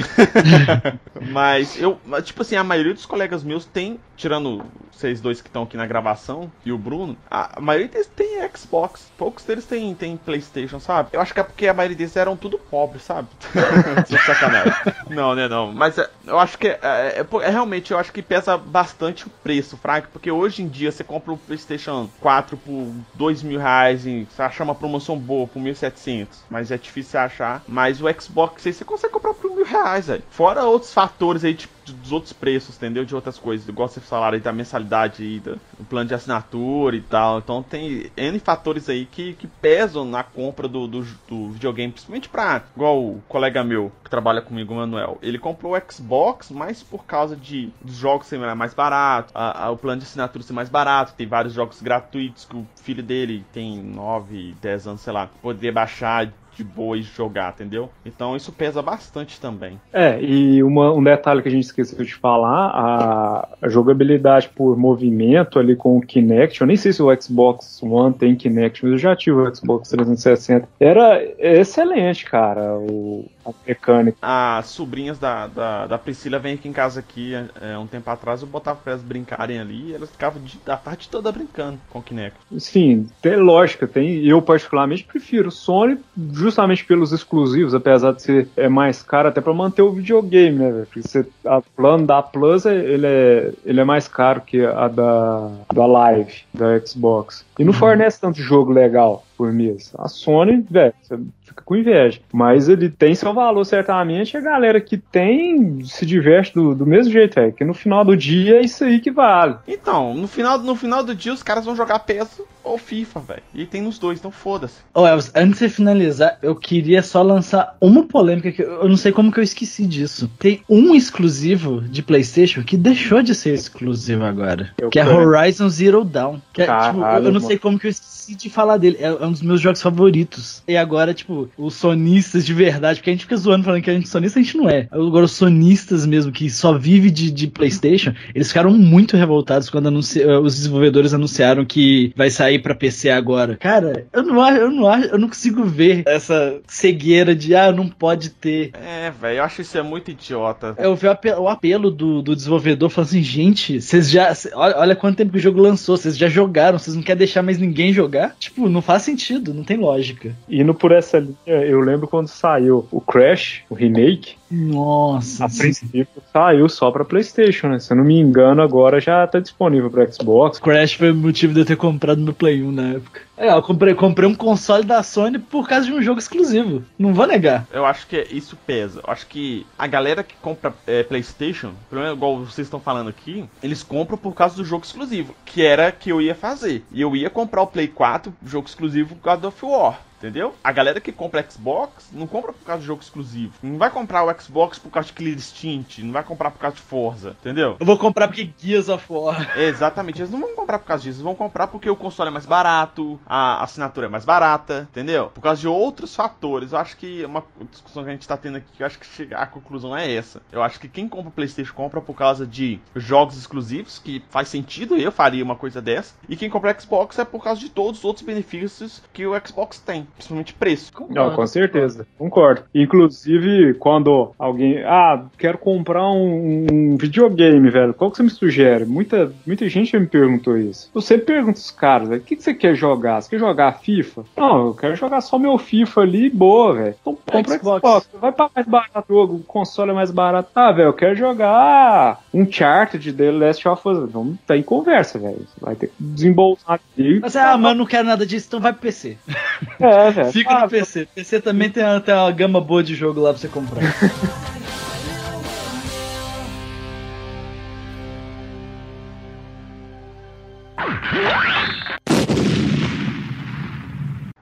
mas 1.31 1.79
eu, 1.79 1.99
tipo 2.23 2.41
assim, 2.41 2.55
a 2.55 2.63
maioria 2.63 2.93
dos 2.93 3.05
colegas 3.05 3.43
meus 3.43 3.65
tem, 3.65 3.99
tirando 4.15 4.63
vocês 4.91 5.21
dois 5.21 5.41
que 5.41 5.47
estão 5.47 5.63
aqui 5.63 5.77
na 5.77 5.85
gravação 5.85 6.51
e 6.65 6.71
o 6.71 6.77
Bruno, 6.77 7.15
a, 7.29 7.59
a 7.59 7.61
maioria 7.61 7.87
deles 7.87 8.11
tem 8.15 8.37
Xbox, 8.55 8.86
poucos 9.17 9.43
deles 9.45 9.65
tem, 9.65 9.93
tem 9.95 10.17
PlayStation, 10.17 10.79
sabe? 10.79 11.09
Eu 11.13 11.21
acho 11.21 11.33
que 11.33 11.39
é 11.39 11.43
porque 11.43 11.67
a 11.67 11.73
maioria 11.73 11.97
deles 11.97 12.15
eram 12.15 12.35
tudo 12.37 12.57
pobres, 12.57 13.03
sabe? 13.03 13.29
Sacanagem. 14.25 14.73
Não, 15.09 15.35
né, 15.35 15.47
não. 15.47 15.71
Mas 15.73 15.97
é, 15.97 16.09
eu 16.25 16.37
acho 16.39 16.57
que 16.57 16.67
é, 16.67 16.79
é, 16.81 17.19
é- 17.21 17.45
é 17.45 17.49
realmente, 17.49 17.91
eu 17.91 17.97
acho 17.99 18.11
que 18.11 18.21
pesa 18.21 18.57
bastante 18.57 19.27
o 19.27 19.29
preço, 19.29 19.77
Frank, 19.77 20.07
porque 20.09 20.31
hoje 20.31 20.61
em 20.63 20.67
dia 20.67 20.91
você 20.91 21.03
compra 21.03 21.33
o 21.33 21.37
PlayStation 21.37 22.09
4 22.19 22.57
por 22.57 22.93
2 23.13 23.43
mil 23.43 23.59
reais 23.59 24.05
e 24.05 24.25
você 24.25 24.41
acha 24.41 24.63
uma 24.63 24.75
promoção 24.75 25.17
boa 25.17 25.47
por 25.47 25.59
1.700, 25.59 26.45
mas 26.49 26.71
é 26.71 26.77
difícil 26.77 27.19
achar. 27.19 27.63
Mas 27.67 28.01
o 28.01 28.05
Xbox 28.19 28.65
aí 28.65 28.73
você 28.73 28.85
consegue 28.85 29.13
comprar 29.13 29.33
por 29.33 29.51
mil 29.53 29.65
reais, 29.65 30.07
velho. 30.07 30.23
Fora 30.29 30.63
outros 30.65 30.93
fatores 30.93 31.43
aí, 31.43 31.55
tipo, 31.55 31.76
dos 31.93 32.11
outros 32.11 32.33
preços, 32.33 32.75
entendeu? 32.75 33.05
De 33.05 33.15
outras 33.15 33.37
coisas, 33.37 33.67
igual 33.67 33.87
você 33.87 33.99
falaram 33.99 34.39
da 34.39 34.51
mensalidade 34.51 35.23
aí, 35.23 35.39
do, 35.39 35.59
plano 35.89 36.07
de 36.07 36.13
assinatura 36.13 36.95
e 36.95 37.01
tal. 37.01 37.39
Então 37.39 37.63
tem 37.63 38.11
N 38.15 38.39
fatores 38.39 38.89
aí 38.89 39.05
que, 39.05 39.33
que 39.33 39.47
pesam 39.47 40.05
na 40.05 40.23
compra 40.23 40.67
do, 40.67 40.87
do, 40.87 41.01
do 41.27 41.49
videogame, 41.51 41.91
principalmente 41.91 42.29
pra, 42.29 42.63
igual 42.75 42.99
o 43.03 43.21
colega 43.27 43.63
meu 43.63 43.91
que 44.03 44.09
trabalha 44.09 44.41
comigo, 44.41 44.73
o 44.73 44.77
Manuel. 44.77 45.17
Ele 45.21 45.39
comprou 45.39 45.75
o 45.75 45.91
Xbox 45.91 46.49
mais 46.51 46.83
por 46.83 47.05
causa 47.05 47.35
de 47.35 47.69
dos 47.81 47.95
jogos 47.95 48.27
serem 48.27 48.55
mais 48.55 48.73
barato, 48.73 49.31
a, 49.33 49.65
a- 49.65 49.71
o 49.71 49.77
plano 49.77 50.01
de 50.01 50.07
assinatura 50.07 50.43
ser 50.43 50.53
mais 50.53 50.69
barato, 50.69 51.13
tem 51.13 51.27
vários 51.27 51.53
jogos 51.53 51.81
gratuitos 51.81 52.45
que 52.45 52.55
o 52.55 52.65
filho 52.75 53.03
dele 53.03 53.45
tem 53.53 53.81
9, 53.81 54.55
10 54.61 54.87
anos, 54.87 55.01
sei 55.01 55.13
lá, 55.13 55.27
poder 55.41 55.71
baixar 55.71 56.31
de 56.57 56.63
boa 56.63 56.97
e 56.97 57.01
jogar, 57.03 57.53
entendeu? 57.53 57.89
Então 58.05 58.35
isso 58.35 58.51
pesa 58.51 58.81
bastante 58.81 59.39
também. 59.39 59.79
É, 59.93 60.19
e 60.21 60.63
uma- 60.63 60.91
um 60.91 61.03
detalhe 61.03 61.41
que 61.41 61.47
a 61.47 61.51
gente 61.51 61.65
esqueceu 61.65 62.03
de 62.03 62.15
falar, 62.15 62.67
a, 62.69 63.47
a 63.61 63.69
jogabilidade 63.69 64.49
por 64.49 64.75
movimento 64.77 65.59
ali 65.59 65.75
com 65.75 65.97
o 65.97 66.01
Kinect, 66.01 66.59
eu 66.61 66.67
nem 66.67 66.75
sei 66.75 66.91
se 66.91 67.01
o 67.03 67.21
Xbox 67.21 67.81
One 67.83 68.13
tem 68.13 68.35
Kinect, 68.35 68.83
mas 68.83 68.93
eu 68.93 68.97
já 68.97 69.15
tive 69.15 69.37
o 69.37 69.55
Xbox 69.55 69.89
360. 69.89 70.67
Era 70.79 71.21
excelente, 71.37 72.25
cara, 72.25 72.77
o, 72.77 73.25
a 73.49 73.53
mecânica. 73.67 74.17
As 74.21 74.67
sobrinhas 74.67 75.17
da, 75.19 75.47
da, 75.47 75.87
da 75.87 75.97
Priscila 75.97 76.39
vêm 76.39 76.55
aqui 76.55 76.67
em 76.67 76.73
casa 76.73 76.99
aqui 76.99 77.33
é, 77.61 77.77
um 77.77 77.87
tempo 77.87 78.09
atrás, 78.09 78.41
eu 78.41 78.47
botava 78.47 78.79
pra 78.83 78.93
elas 78.93 79.03
brincarem 79.03 79.59
ali 79.59 79.89
e 79.89 79.93
elas 79.95 80.09
ficavam 80.09 80.41
de- 80.41 80.59
a 80.67 80.77
tarde 80.77 81.07
toda 81.09 81.31
brincando 81.31 81.79
com 81.89 81.99
o 81.99 82.03
Kinect. 82.03 82.37
Sim, 82.57 83.07
tem 83.21 83.35
lógica, 83.35 83.87
tem. 83.87 84.25
Eu 84.25 84.41
particularmente 84.41 85.03
prefiro 85.03 85.49
o 85.49 85.51
Sony 85.51 85.97
justamente 86.33 86.85
pelos 86.85 87.11
exclusivos, 87.11 87.73
apesar 87.73 88.13
de 88.13 88.21
ser 88.21 88.49
é 88.57 88.67
mais 88.67 89.01
caro 89.01 89.29
até 89.29 89.41
pra 89.41 89.53
manter 89.53 89.81
o 89.81 89.91
videogame, 89.91 90.57
né, 90.57 90.71
velho? 90.71 90.85
Porque 90.85 91.01
você, 91.01 91.25
a 91.45 91.61
plano 91.75 92.05
da 92.05 92.21
Plus 92.21 92.65
é- 92.65 92.75
ele 92.75 93.07
é, 93.07 93.53
ele 93.65 93.79
é 93.79 93.83
mais 93.83 94.07
caro 94.07 94.41
que 94.41 94.63
a 94.65 94.87
da, 94.87 95.51
da 95.73 95.85
Live, 95.85 96.43
da 96.53 96.79
Xbox. 96.85 97.45
E 97.59 97.63
não 97.63 97.73
fornece 97.73 98.21
tanto 98.21 98.41
jogo 98.41 98.71
legal 98.71 99.23
por 99.35 99.51
mês. 99.51 99.91
A 99.97 100.07
Sony, 100.07 100.65
velho, 100.69 100.93
você 101.01 101.19
fica 101.41 101.63
com 101.63 101.75
inveja. 101.75 102.19
Mas 102.31 102.69
ele 102.69 102.89
tem 102.89 103.15
seu 103.15 103.33
valor, 103.33 103.63
certamente. 103.65 104.33
E 104.33 104.37
a 104.37 104.41
galera 104.41 104.79
que 104.79 104.97
tem 104.97 105.83
se 105.83 106.05
diverte 106.05 106.53
do, 106.53 106.75
do 106.75 106.85
mesmo 106.85 107.11
jeito, 107.11 107.35
velho. 107.35 107.53
Que 107.53 107.65
no 107.65 107.73
final 107.73 108.05
do 108.05 108.15
dia 108.15 108.57
é 108.57 108.61
isso 108.61 108.83
aí 108.83 108.99
que 108.99 109.11
vale. 109.11 109.55
Então, 109.67 110.13
no 110.13 110.27
final, 110.27 110.59
no 110.59 110.75
final 110.75 111.03
do 111.03 111.15
dia 111.15 111.33
os 111.33 111.43
caras 111.43 111.65
vão 111.65 111.75
jogar 111.75 111.99
PES 111.99 112.41
ou 112.67 112.77
FIFA, 112.77 113.19
velho. 113.21 113.43
E 113.53 113.65
tem 113.65 113.81
nos 113.81 113.97
dois, 113.99 114.19
então 114.19 114.31
foda-se. 114.31 114.75
Ô, 114.93 115.05
Elvis, 115.05 115.31
antes 115.35 115.53
de 115.53 115.57
você 115.59 115.69
finalizar, 115.69 116.37
eu 116.41 116.55
queria 116.55 117.01
só 117.01 117.21
lançar 117.21 117.75
uma 117.81 118.03
polêmica 118.03 118.51
que 118.51 118.61
eu 118.61 118.87
não 118.87 118.97
sei 118.97 119.11
como 119.11 119.31
que 119.31 119.39
eu 119.39 119.43
esqueci 119.43 119.85
disso. 119.85 120.29
Tem 120.39 120.61
um 120.69 120.93
exclusivo 120.95 121.81
de 121.81 122.01
PlayStation 122.03 122.63
que 122.63 122.77
deixou 122.77 123.21
de 123.21 123.33
ser 123.35 123.53
exclusivo 123.53 124.23
agora, 124.23 124.71
Eu 124.77 124.89
que 124.89 124.99
é 124.99 125.05
quero. 125.05 125.17
Horizon 125.17 125.69
Zero 125.69 126.03
Dawn. 126.03 126.39
Que 126.53 126.61
é, 126.63 126.65
Caralho, 126.65 126.93
tipo, 126.93 127.05
eu 127.05 127.13
eu 127.17 127.21
não 127.23 127.31
mano. 127.33 127.47
sei 127.47 127.57
como 127.57 127.79
que 127.79 127.87
eu 127.87 127.91
esqueci 127.91 128.16
de 128.35 128.49
falar 128.49 128.77
dele. 128.77 128.97
É, 128.99 129.07
é 129.07 129.25
um 129.25 129.31
dos 129.31 129.41
meus 129.41 129.61
jogos 129.61 129.81
favoritos. 129.81 130.61
E 130.67 130.75
agora, 130.77 131.13
tipo, 131.13 131.49
os 131.57 131.73
sonistas 131.75 132.45
de 132.45 132.53
verdade, 132.53 132.99
porque 132.99 133.09
a 133.09 133.13
gente 133.13 133.23
fica 133.23 133.37
zoando 133.37 133.63
falando 133.63 133.81
que 133.81 133.89
a 133.89 133.93
gente 133.93 134.05
é 134.07 134.09
sonista, 134.09 134.39
a 134.39 134.41
gente 134.43 134.57
não 134.57 134.69
é. 134.69 134.87
Agora, 134.91 135.25
os 135.25 135.31
sonistas 135.31 136.05
mesmo, 136.05 136.31
que 136.31 136.49
só 136.49 136.77
vive 136.77 137.09
de, 137.11 137.31
de 137.31 137.47
PlayStation, 137.47 138.13
eles 138.33 138.47
ficaram 138.47 138.71
muito 138.71 139.15
revoltados 139.17 139.69
quando 139.69 139.87
anunci- 139.87 140.21
eh, 140.21 140.37
os 140.39 140.55
desenvolvedores 140.55 141.13
anunciaram 141.13 141.65
que 141.65 142.13
vai 142.15 142.29
sair 142.29 142.59
pra 142.59 142.75
PC 142.75 143.09
agora. 143.09 143.55
Cara, 143.57 144.05
eu 144.13 144.23
não 144.23 144.41
acho, 144.41 144.57
eu 144.57 144.71
não 144.71 144.87
acho, 144.87 145.07
eu 145.07 145.17
não 145.17 145.27
consigo 145.27 145.63
ver 145.63 146.03
essa 146.05 146.59
cegueira 146.67 147.35
de 147.35 147.55
ah, 147.55 147.71
não 147.71 147.87
pode 147.87 148.29
ter. 148.29 148.71
É, 148.73 149.11
velho, 149.11 149.37
eu 149.39 149.43
acho 149.43 149.61
isso 149.61 149.77
é 149.77 149.81
muito 149.81 150.11
idiota. 150.11 150.75
Eu 150.77 150.95
vi 150.95 151.07
o 151.07 151.47
apelo, 151.47 151.91
do, 151.91 152.21
do 152.21 152.35
desenvolvedor 152.35 152.89
falando 152.89 153.09
assim, 153.09 153.23
gente, 153.23 153.81
vocês 153.81 154.09
já. 154.09 154.33
olha, 154.53 154.77
olha 154.77 154.95
quanto 154.95 155.17
tempo 155.17 155.31
que 155.31 155.37
o 155.37 155.41
jogo 155.41 155.61
lançou, 155.61 155.97
vocês 155.97 156.17
já 156.17 156.27
jogaram, 156.27 156.77
vocês 156.77 156.95
não 156.95 157.03
querem 157.03 157.19
deixar 157.19 157.41
mais 157.41 157.57
ninguém 157.57 157.93
jogar? 157.93 158.16
Tipo, 158.39 158.67
não 158.69 158.81
faz 158.81 159.03
sentido, 159.03 159.53
não 159.53 159.63
tem 159.63 159.77
lógica. 159.77 160.35
Indo 160.49 160.73
por 160.73 160.91
essa 160.91 161.19
linha, 161.19 161.35
eu 161.45 161.79
lembro 161.79 162.07
quando 162.07 162.27
saiu 162.27 162.87
o 162.91 162.99
Crash, 162.99 163.61
o 163.69 163.75
remake, 163.75 164.35
Nossa. 164.49 165.45
a 165.45 165.49
princípio 165.49 166.07
saiu 166.31 166.69
só 166.69 166.91
pra 166.91 167.05
Playstation, 167.05 167.69
né? 167.69 167.79
Se 167.79 167.91
eu 167.91 167.97
não 167.97 168.03
me 168.03 168.19
engano, 168.19 168.61
agora 168.61 168.99
já 168.99 169.25
tá 169.27 169.39
disponível 169.39 169.89
pra 169.89 170.09
Xbox. 170.11 170.59
Crash 170.59 170.93
foi 170.93 171.11
o 171.11 171.15
motivo 171.15 171.53
de 171.53 171.61
eu 171.61 171.65
ter 171.65 171.77
comprado 171.77 172.21
meu 172.21 172.33
Play 172.33 172.63
1 172.63 172.71
na 172.71 172.89
época. 172.93 173.26
É, 173.37 173.51
eu 173.51 173.61
comprei, 173.61 173.93
comprei 173.93 174.27
um 174.27 174.33
console 174.33 174.83
da 174.83 175.03
Sony 175.03 175.37
por 175.37 175.69
causa 175.69 175.85
de 175.85 175.93
um 175.93 176.01
jogo 176.01 176.19
exclusivo. 176.19 176.83
Não 176.97 177.13
vou 177.13 177.27
negar. 177.27 177.67
Eu 177.71 177.85
acho 177.85 178.07
que 178.07 178.27
isso 178.31 178.57
pesa. 178.65 178.99
Eu 179.05 179.13
acho 179.13 179.27
que 179.27 179.65
a 179.77 179.85
galera 179.85 180.23
que 180.23 180.35
compra 180.37 180.73
é, 180.87 181.03
PlayStation, 181.03 181.71
pelo 181.87 182.01
menos 182.01 182.17
igual 182.17 182.39
vocês 182.39 182.65
estão 182.65 182.79
falando 182.79 183.09
aqui, 183.09 183.47
eles 183.61 183.83
compram 183.83 184.17
por 184.17 184.33
causa 184.33 184.55
do 184.55 184.65
jogo 184.65 184.85
exclusivo, 184.85 185.35
que 185.45 185.63
era 185.63 185.91
que 185.91 186.11
eu 186.11 186.19
ia 186.19 186.33
fazer. 186.33 186.83
E 186.91 186.99
eu 186.99 187.15
ia 187.15 187.29
comprar 187.29 187.61
o 187.61 187.67
Play 187.67 187.87
4, 187.87 188.33
jogo 188.43 188.67
exclusivo, 188.67 189.15
do 189.39 189.47
of 189.47 189.65
War. 189.65 190.06
Entendeu? 190.17 190.55
A 190.63 190.71
galera 190.71 190.99
que 190.99 191.11
compra 191.11 191.45
Xbox 191.47 192.09
não 192.11 192.25
compra 192.25 192.51
por 192.51 192.65
causa 192.65 192.81
do 192.81 192.85
jogo 192.85 193.01
exclusivo. 193.01 193.53
Não 193.61 193.77
vai 193.77 193.89
comprar 193.89 194.23
o 194.23 194.41
Xbox 194.41 194.79
por 194.79 194.89
causa 194.89 195.07
de 195.07 195.13
Clear 195.13 195.35
Instinct. 195.35 196.03
Não 196.03 196.11
vai 196.11 196.23
comprar 196.23 196.51
por 196.51 196.59
causa 196.59 196.75
de 196.75 196.81
Forza. 196.81 197.35
Entendeu? 197.39 197.77
Eu 197.79 197.85
vou 197.85 197.97
comprar 197.97 198.27
porque 198.27 198.49
Gears 198.57 198.89
of 198.89 199.05
War. 199.09 199.37
Exatamente, 199.57 200.21
eles 200.21 200.31
não 200.31 200.39
vão 200.39 200.55
comprar 200.55 200.79
por 200.79 200.85
causa 200.85 201.03
disso, 201.03 201.17
eles 201.17 201.23
vão 201.23 201.35
comprar 201.35 201.67
porque 201.67 201.89
o 201.89 201.95
console 201.95 202.29
é 202.29 202.31
mais 202.31 202.45
barato, 202.45 203.19
a 203.25 203.63
assinatura 203.63 204.07
é 204.07 204.09
mais 204.09 204.25
barata, 204.25 204.87
entendeu? 204.91 205.27
Por 205.27 205.41
causa 205.41 205.61
de 205.61 205.67
outros 205.67 206.15
fatores. 206.15 206.71
Eu 206.71 206.79
acho 206.79 206.97
que 206.97 207.23
uma 207.25 207.43
discussão 207.71 208.03
que 208.03 208.09
a 208.09 208.13
gente 208.13 208.27
tá 208.27 208.35
tendo 208.35 208.57
aqui, 208.57 208.67
eu 208.79 208.85
acho 208.85 208.97
que 208.97 209.05
chegar 209.05 209.41
à 209.41 209.45
conclusão 209.45 209.95
é 209.95 210.11
essa. 210.11 210.41
Eu 210.51 210.63
acho 210.63 210.79
que 210.79 210.89
quem 210.89 211.07
compra 211.07 211.31
PlayStation 211.31 211.73
compra 211.73 212.01
por 212.01 212.15
causa 212.15 212.47
de 212.47 212.79
jogos 212.95 213.37
exclusivos, 213.37 213.99
que 213.99 214.23
faz 214.29 214.47
sentido, 214.47 214.95
eu 214.95 215.11
faria 215.11 215.43
uma 215.43 215.55
coisa 215.55 215.81
dessa. 215.81 216.15
E 216.27 216.35
quem 216.35 216.49
compra 216.49 216.77
Xbox 216.79 217.19
é 217.19 217.25
por 217.25 217.43
causa 217.43 217.59
de 217.59 217.69
todos 217.69 217.99
os 217.99 218.05
outros 218.05 218.25
benefícios 218.25 219.01
que 219.13 219.25
o 219.25 219.33
Xbox 219.45 219.79
tem, 219.79 220.06
principalmente 220.15 220.53
preço. 220.53 220.91
Não, 221.09 221.33
com 221.35 221.45
certeza, 221.47 222.07
concordo. 222.17 222.63
Inclusive, 222.73 223.73
quando 223.75 224.31
alguém. 224.37 224.83
Ah, 224.83 225.25
quero 225.37 225.57
comprar 225.57 226.09
um, 226.09 226.67
um 226.71 226.97
videogame, 226.97 227.69
velho. 227.69 227.93
Qual 227.93 228.11
que 228.11 228.17
você 228.17 228.23
me 228.23 228.29
sugere? 228.29 228.85
Muita, 228.85 229.31
muita 229.45 229.67
gente 229.69 229.97
me 229.97 230.07
perguntou 230.07 230.57
isso. 230.57 230.89
Eu 230.93 231.01
sempre 231.01 231.25
pergunto 231.25 231.57
os 231.57 231.71
caras, 231.71 232.09
velho, 232.09 232.21
o 232.21 232.23
que, 232.23 232.35
que 232.35 232.43
você 232.43 232.53
quer 232.53 232.75
jogar? 232.75 233.21
Você 233.21 233.29
quer 233.29 233.39
jogar 233.39 233.79
FIFA? 233.79 234.23
Não, 234.35 234.67
eu 234.67 234.73
quero 234.73 234.95
jogar 234.95 235.21
só 235.21 235.37
meu 235.37 235.57
FIFA 235.57 236.01
ali, 236.01 236.29
boa, 236.29 236.73
velho. 236.73 236.95
Então 237.01 237.15
compra 237.15 237.57
Xbox. 237.57 237.79
Xbox. 237.79 238.09
Vai 238.19 238.31
pagar 238.31 238.51
mais 238.55 238.67
barato 238.67 239.13
o 239.13 239.15
jogo, 239.15 239.35
o 239.35 239.43
console 239.43 239.91
é 239.91 239.93
mais 239.93 240.11
barato. 240.11 240.49
Ah, 240.55 240.71
velho, 240.71 240.87
eu 240.87 240.93
quero 240.93 241.15
jogar 241.15 242.21
um 242.33 242.49
chart 242.49 242.95
de 242.95 243.13
The 243.13 243.31
Last 243.31 243.67
of 243.67 243.87
Us. 243.87 244.11
Vamos 244.11 244.37
tá 244.45 244.57
em 244.57 244.63
conversa, 244.63 245.19
velho. 245.19 245.39
Você 245.39 245.59
vai 245.59 245.75
ter 245.75 245.87
que 245.87 245.93
desembolsar 245.99 246.75
aqui. 246.75 247.19
Mas, 247.21 247.35
ah, 247.35 247.57
mas 247.57 247.71
eu 247.71 247.77
não 247.77 247.85
quero 247.85 248.07
nada 248.07 248.25
disso, 248.25 248.47
então 248.47 248.59
vai 248.59 248.71
pro 248.71 248.81
PC. 248.81 249.17
É, 249.79 250.11
velho. 250.11 250.31
Fica 250.31 250.53
Ah, 250.55 250.61
no 250.61 250.69
PC. 250.69 251.07
PC 251.13 251.41
também 251.41 251.69
tem, 251.69 251.83
tem 252.01 252.13
uma 252.13 252.31
gama 252.31 252.61
boa 252.61 252.83
de 252.83 252.95
jogo 252.95 253.19
lá 253.21 253.31
pra 253.31 253.39
você 253.39 253.47
comprar. 253.47 253.81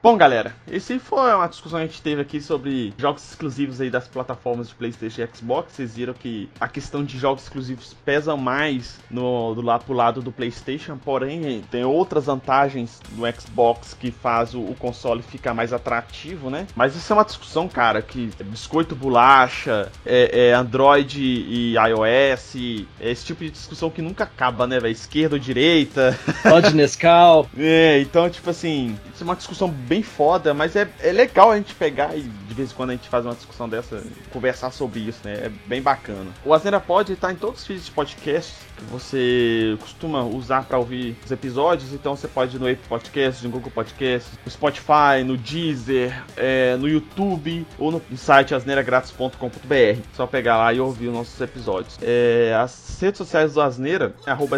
Bom, 0.06 0.16
galera, 0.16 0.54
esse 0.70 1.00
foi 1.00 1.34
uma 1.34 1.48
discussão 1.48 1.80
que 1.80 1.84
a 1.84 1.88
gente 1.88 2.00
teve 2.00 2.22
aqui 2.22 2.40
sobre 2.40 2.94
jogos 2.96 3.28
exclusivos 3.28 3.80
aí 3.80 3.90
das 3.90 4.06
plataformas 4.06 4.68
de 4.68 4.74
PlayStation 4.76 5.22
e 5.22 5.36
Xbox. 5.36 5.72
Vocês 5.72 5.96
viram 5.96 6.14
que 6.14 6.48
a 6.60 6.68
questão 6.68 7.02
de 7.02 7.18
jogos 7.18 7.42
exclusivos 7.42 7.92
pesa 8.04 8.36
mais 8.36 9.00
no, 9.10 9.52
do 9.52 9.62
lado, 9.62 9.84
pro 9.84 9.94
lado 9.94 10.22
do 10.22 10.30
PlayStation, 10.30 10.96
porém 10.96 11.60
tem 11.72 11.84
outras 11.84 12.26
vantagens 12.26 13.02
no 13.16 13.24
Xbox 13.32 13.94
que 13.94 14.12
faz 14.12 14.54
o, 14.54 14.60
o 14.60 14.76
console 14.78 15.22
ficar 15.22 15.54
mais 15.54 15.72
atrativo, 15.72 16.50
né? 16.50 16.68
Mas 16.76 16.94
isso 16.94 17.12
é 17.12 17.16
uma 17.16 17.24
discussão, 17.24 17.66
cara, 17.66 18.00
que 18.00 18.30
é 18.38 18.44
biscoito 18.44 18.94
bolacha, 18.94 19.90
é, 20.06 20.50
é 20.50 20.52
Android 20.52 21.20
e 21.20 21.74
iOS, 21.74 22.54
é 23.00 23.10
esse 23.10 23.24
tipo 23.24 23.42
de 23.42 23.50
discussão 23.50 23.90
que 23.90 24.00
nunca 24.00 24.22
acaba, 24.22 24.68
né, 24.68 24.78
velho? 24.78 24.92
Esquerda 24.92 25.34
ou 25.34 25.40
direita. 25.40 26.16
Todd 26.44 26.70
Nescau. 26.76 27.48
É, 27.58 27.98
então, 28.00 28.30
tipo 28.30 28.48
assim, 28.50 28.96
isso 29.12 29.24
é 29.24 29.24
uma 29.24 29.34
discussão 29.34 29.68
bem 29.68 29.95
foda, 30.02 30.54
mas 30.54 30.76
é, 30.76 30.88
é 31.00 31.12
legal 31.12 31.50
a 31.50 31.56
gente 31.56 31.74
pegar 31.74 32.16
e 32.16 32.22
de 32.22 32.54
vez 32.54 32.72
em 32.72 32.74
quando 32.74 32.90
a 32.90 32.92
gente 32.94 33.08
faz 33.08 33.24
uma 33.24 33.34
discussão 33.34 33.68
dessa, 33.68 34.02
conversar 34.32 34.70
sobre 34.70 35.00
isso, 35.00 35.20
né? 35.24 35.34
É 35.34 35.50
bem 35.66 35.82
bacana. 35.82 36.30
O 36.44 36.54
Asneira 36.54 36.80
pode 36.80 37.12
estar 37.12 37.32
em 37.32 37.36
todos 37.36 37.60
os 37.60 37.66
feeds 37.66 37.86
de 37.86 37.90
podcast 37.90 38.54
que 38.76 38.84
você 38.84 39.76
costuma 39.80 40.22
usar 40.22 40.64
para 40.64 40.78
ouvir 40.78 41.16
os 41.24 41.30
episódios, 41.30 41.92
então 41.92 42.14
você 42.14 42.28
pode 42.28 42.56
ir 42.56 42.58
no 42.58 42.66
Apple 42.66 42.88
Podcast, 42.88 43.44
no 43.44 43.50
Google 43.50 43.70
Podcast, 43.70 44.30
no 44.44 44.50
Spotify, 44.50 45.24
no 45.24 45.36
Deezer, 45.36 46.22
é, 46.36 46.76
no 46.76 46.88
YouTube 46.88 47.66
ou 47.78 47.90
no 47.90 48.02
site 48.16 48.54
asneiragratis.com.br. 48.54 50.00
Só 50.14 50.26
pegar 50.26 50.58
lá 50.58 50.72
e 50.72 50.80
ouvir 50.80 51.08
os 51.08 51.14
nossos 51.14 51.40
episódios. 51.40 51.98
É, 52.02 52.54
as 52.58 52.98
redes 53.00 53.18
sociais 53.18 53.54
do 53.54 53.60
Asneira 53.60 54.14
é 54.26 54.30
arroba 54.30 54.56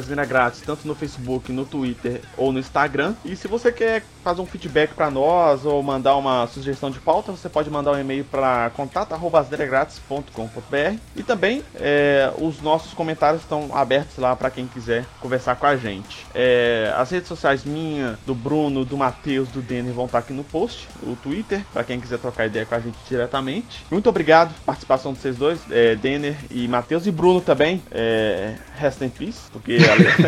tanto 0.65 0.87
no 0.87 0.95
Facebook, 0.95 1.53
no 1.53 1.65
Twitter 1.65 2.21
ou 2.37 2.53
no 2.53 2.59
Instagram. 2.59 3.15
E 3.25 3.37
se 3.37 3.47
você 3.47 3.71
quer 3.71 4.03
fazer 4.23 4.41
um 4.41 4.47
feedback 4.47 4.95
para 4.95 5.11
nós 5.11 5.28
ou 5.65 5.83
mandar 5.83 6.17
uma 6.17 6.47
sugestão 6.47 6.91
de 6.91 6.99
pauta, 6.99 7.33
você 7.33 7.49
pode 7.49 7.71
mandar 7.71 7.93
um 7.93 8.01
e-mail 8.01 8.25
para 8.25 8.71
contato@asneiragratis.com.br 8.71 10.99
e 11.17 11.23
também 11.23 11.63
é, 11.75 12.31
os 12.39 12.61
nossos 12.61 12.93
comentários 12.95 13.43
estão 13.43 13.71
abertos 13.73 14.19
lá 14.19 14.37
para 14.37 14.51
quem 14.51 14.67
quiser 14.67 15.05
conversar 15.21 15.57
com 15.57 15.67
a 15.67 15.77
gente. 15.77 16.27
É, 16.35 16.93
as 16.97 17.11
redes 17.11 17.29
sociais 17.29 17.65
minha, 17.65 18.19
do 18.27 18.35
Bruno, 18.35 18.85
do 18.85 18.97
Matheus, 18.97 19.49
do 19.49 19.61
Denner 19.61 19.93
vão 19.93 20.07
estar 20.07 20.19
aqui 20.19 20.33
no 20.33 20.45
post, 20.45 20.89
o 21.03 21.17
Twitter, 21.17 21.65
para 21.73 21.85
quem 21.85 22.01
quiser 22.01 22.19
trocar 22.19 22.47
ideia 22.47 22.67
com 22.67 22.75
a 22.75 22.81
gente 22.81 22.97
diretamente. 23.09 23.85
Muito 23.91 24.09
obrigado 24.09 24.55
participação 24.65 25.13
de 25.13 25.19
vocês 25.19 25.37
dois, 25.37 25.61
é, 25.71 25.95
Denner 25.95 26.37
e 26.51 26.67
Matheus 26.69 27.07
e 27.07 27.11
Bruno 27.11 27.41
também. 27.41 27.83
É, 27.91 28.55
rest 28.77 29.01
in 29.01 29.09
peace, 29.09 29.51
porque 29.51 29.79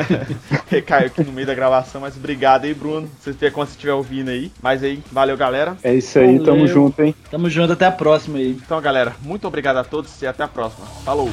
recaiu 0.69 1.07
aqui 1.07 1.23
no 1.23 1.33
meio 1.33 1.47
da 1.47 1.55
gravação, 1.55 2.01
mas 2.01 2.17
obrigado 2.17 2.65
aí, 2.65 2.75
Bruno. 2.75 3.09
Se 3.21 3.33
você 3.33 3.47
estiver 3.47 3.93
ouvindo 3.93 4.29
aí. 4.29 4.51
Mas 4.63 4.83
aí, 4.83 4.90
valeu, 5.11 5.37
galera. 5.37 5.77
É 5.83 5.95
isso 5.95 6.19
aí, 6.19 6.39
tamo 6.39 6.59
Valeu. 6.59 6.69
junto, 6.69 7.03
hein? 7.03 7.15
Tamo 7.31 7.51
junto, 7.51 7.73
até 7.73 7.87
a 7.87 7.93
próxima 7.93 8.39
aí. 8.39 8.51
Então, 8.51 8.81
galera, 8.81 9.15
muito 9.23 9.47
obrigado 9.47 9.77
a 9.77 9.85
todos 9.85 10.21
e 10.23 10.27
até 10.27 10.43
a 10.43 10.49
próxima. 10.49 10.87
Falou! 11.05 11.29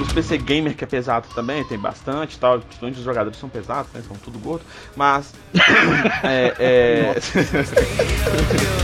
Os 0.00 0.12
PC 0.12 0.38
Gamer 0.38 0.74
que 0.74 0.82
é 0.82 0.86
pesado 0.86 1.28
também, 1.34 1.62
tem 1.64 1.78
bastante 1.78 2.38
tal. 2.38 2.58
Principalmente 2.60 2.98
os 2.98 3.04
jogadores 3.04 3.38
são 3.38 3.48
pesados, 3.48 3.92
né? 3.92 4.02
São 4.06 4.16
tudo 4.16 4.38
gordo. 4.40 4.64
Mas. 4.96 5.32
é. 6.24 6.54
é... 6.58 7.14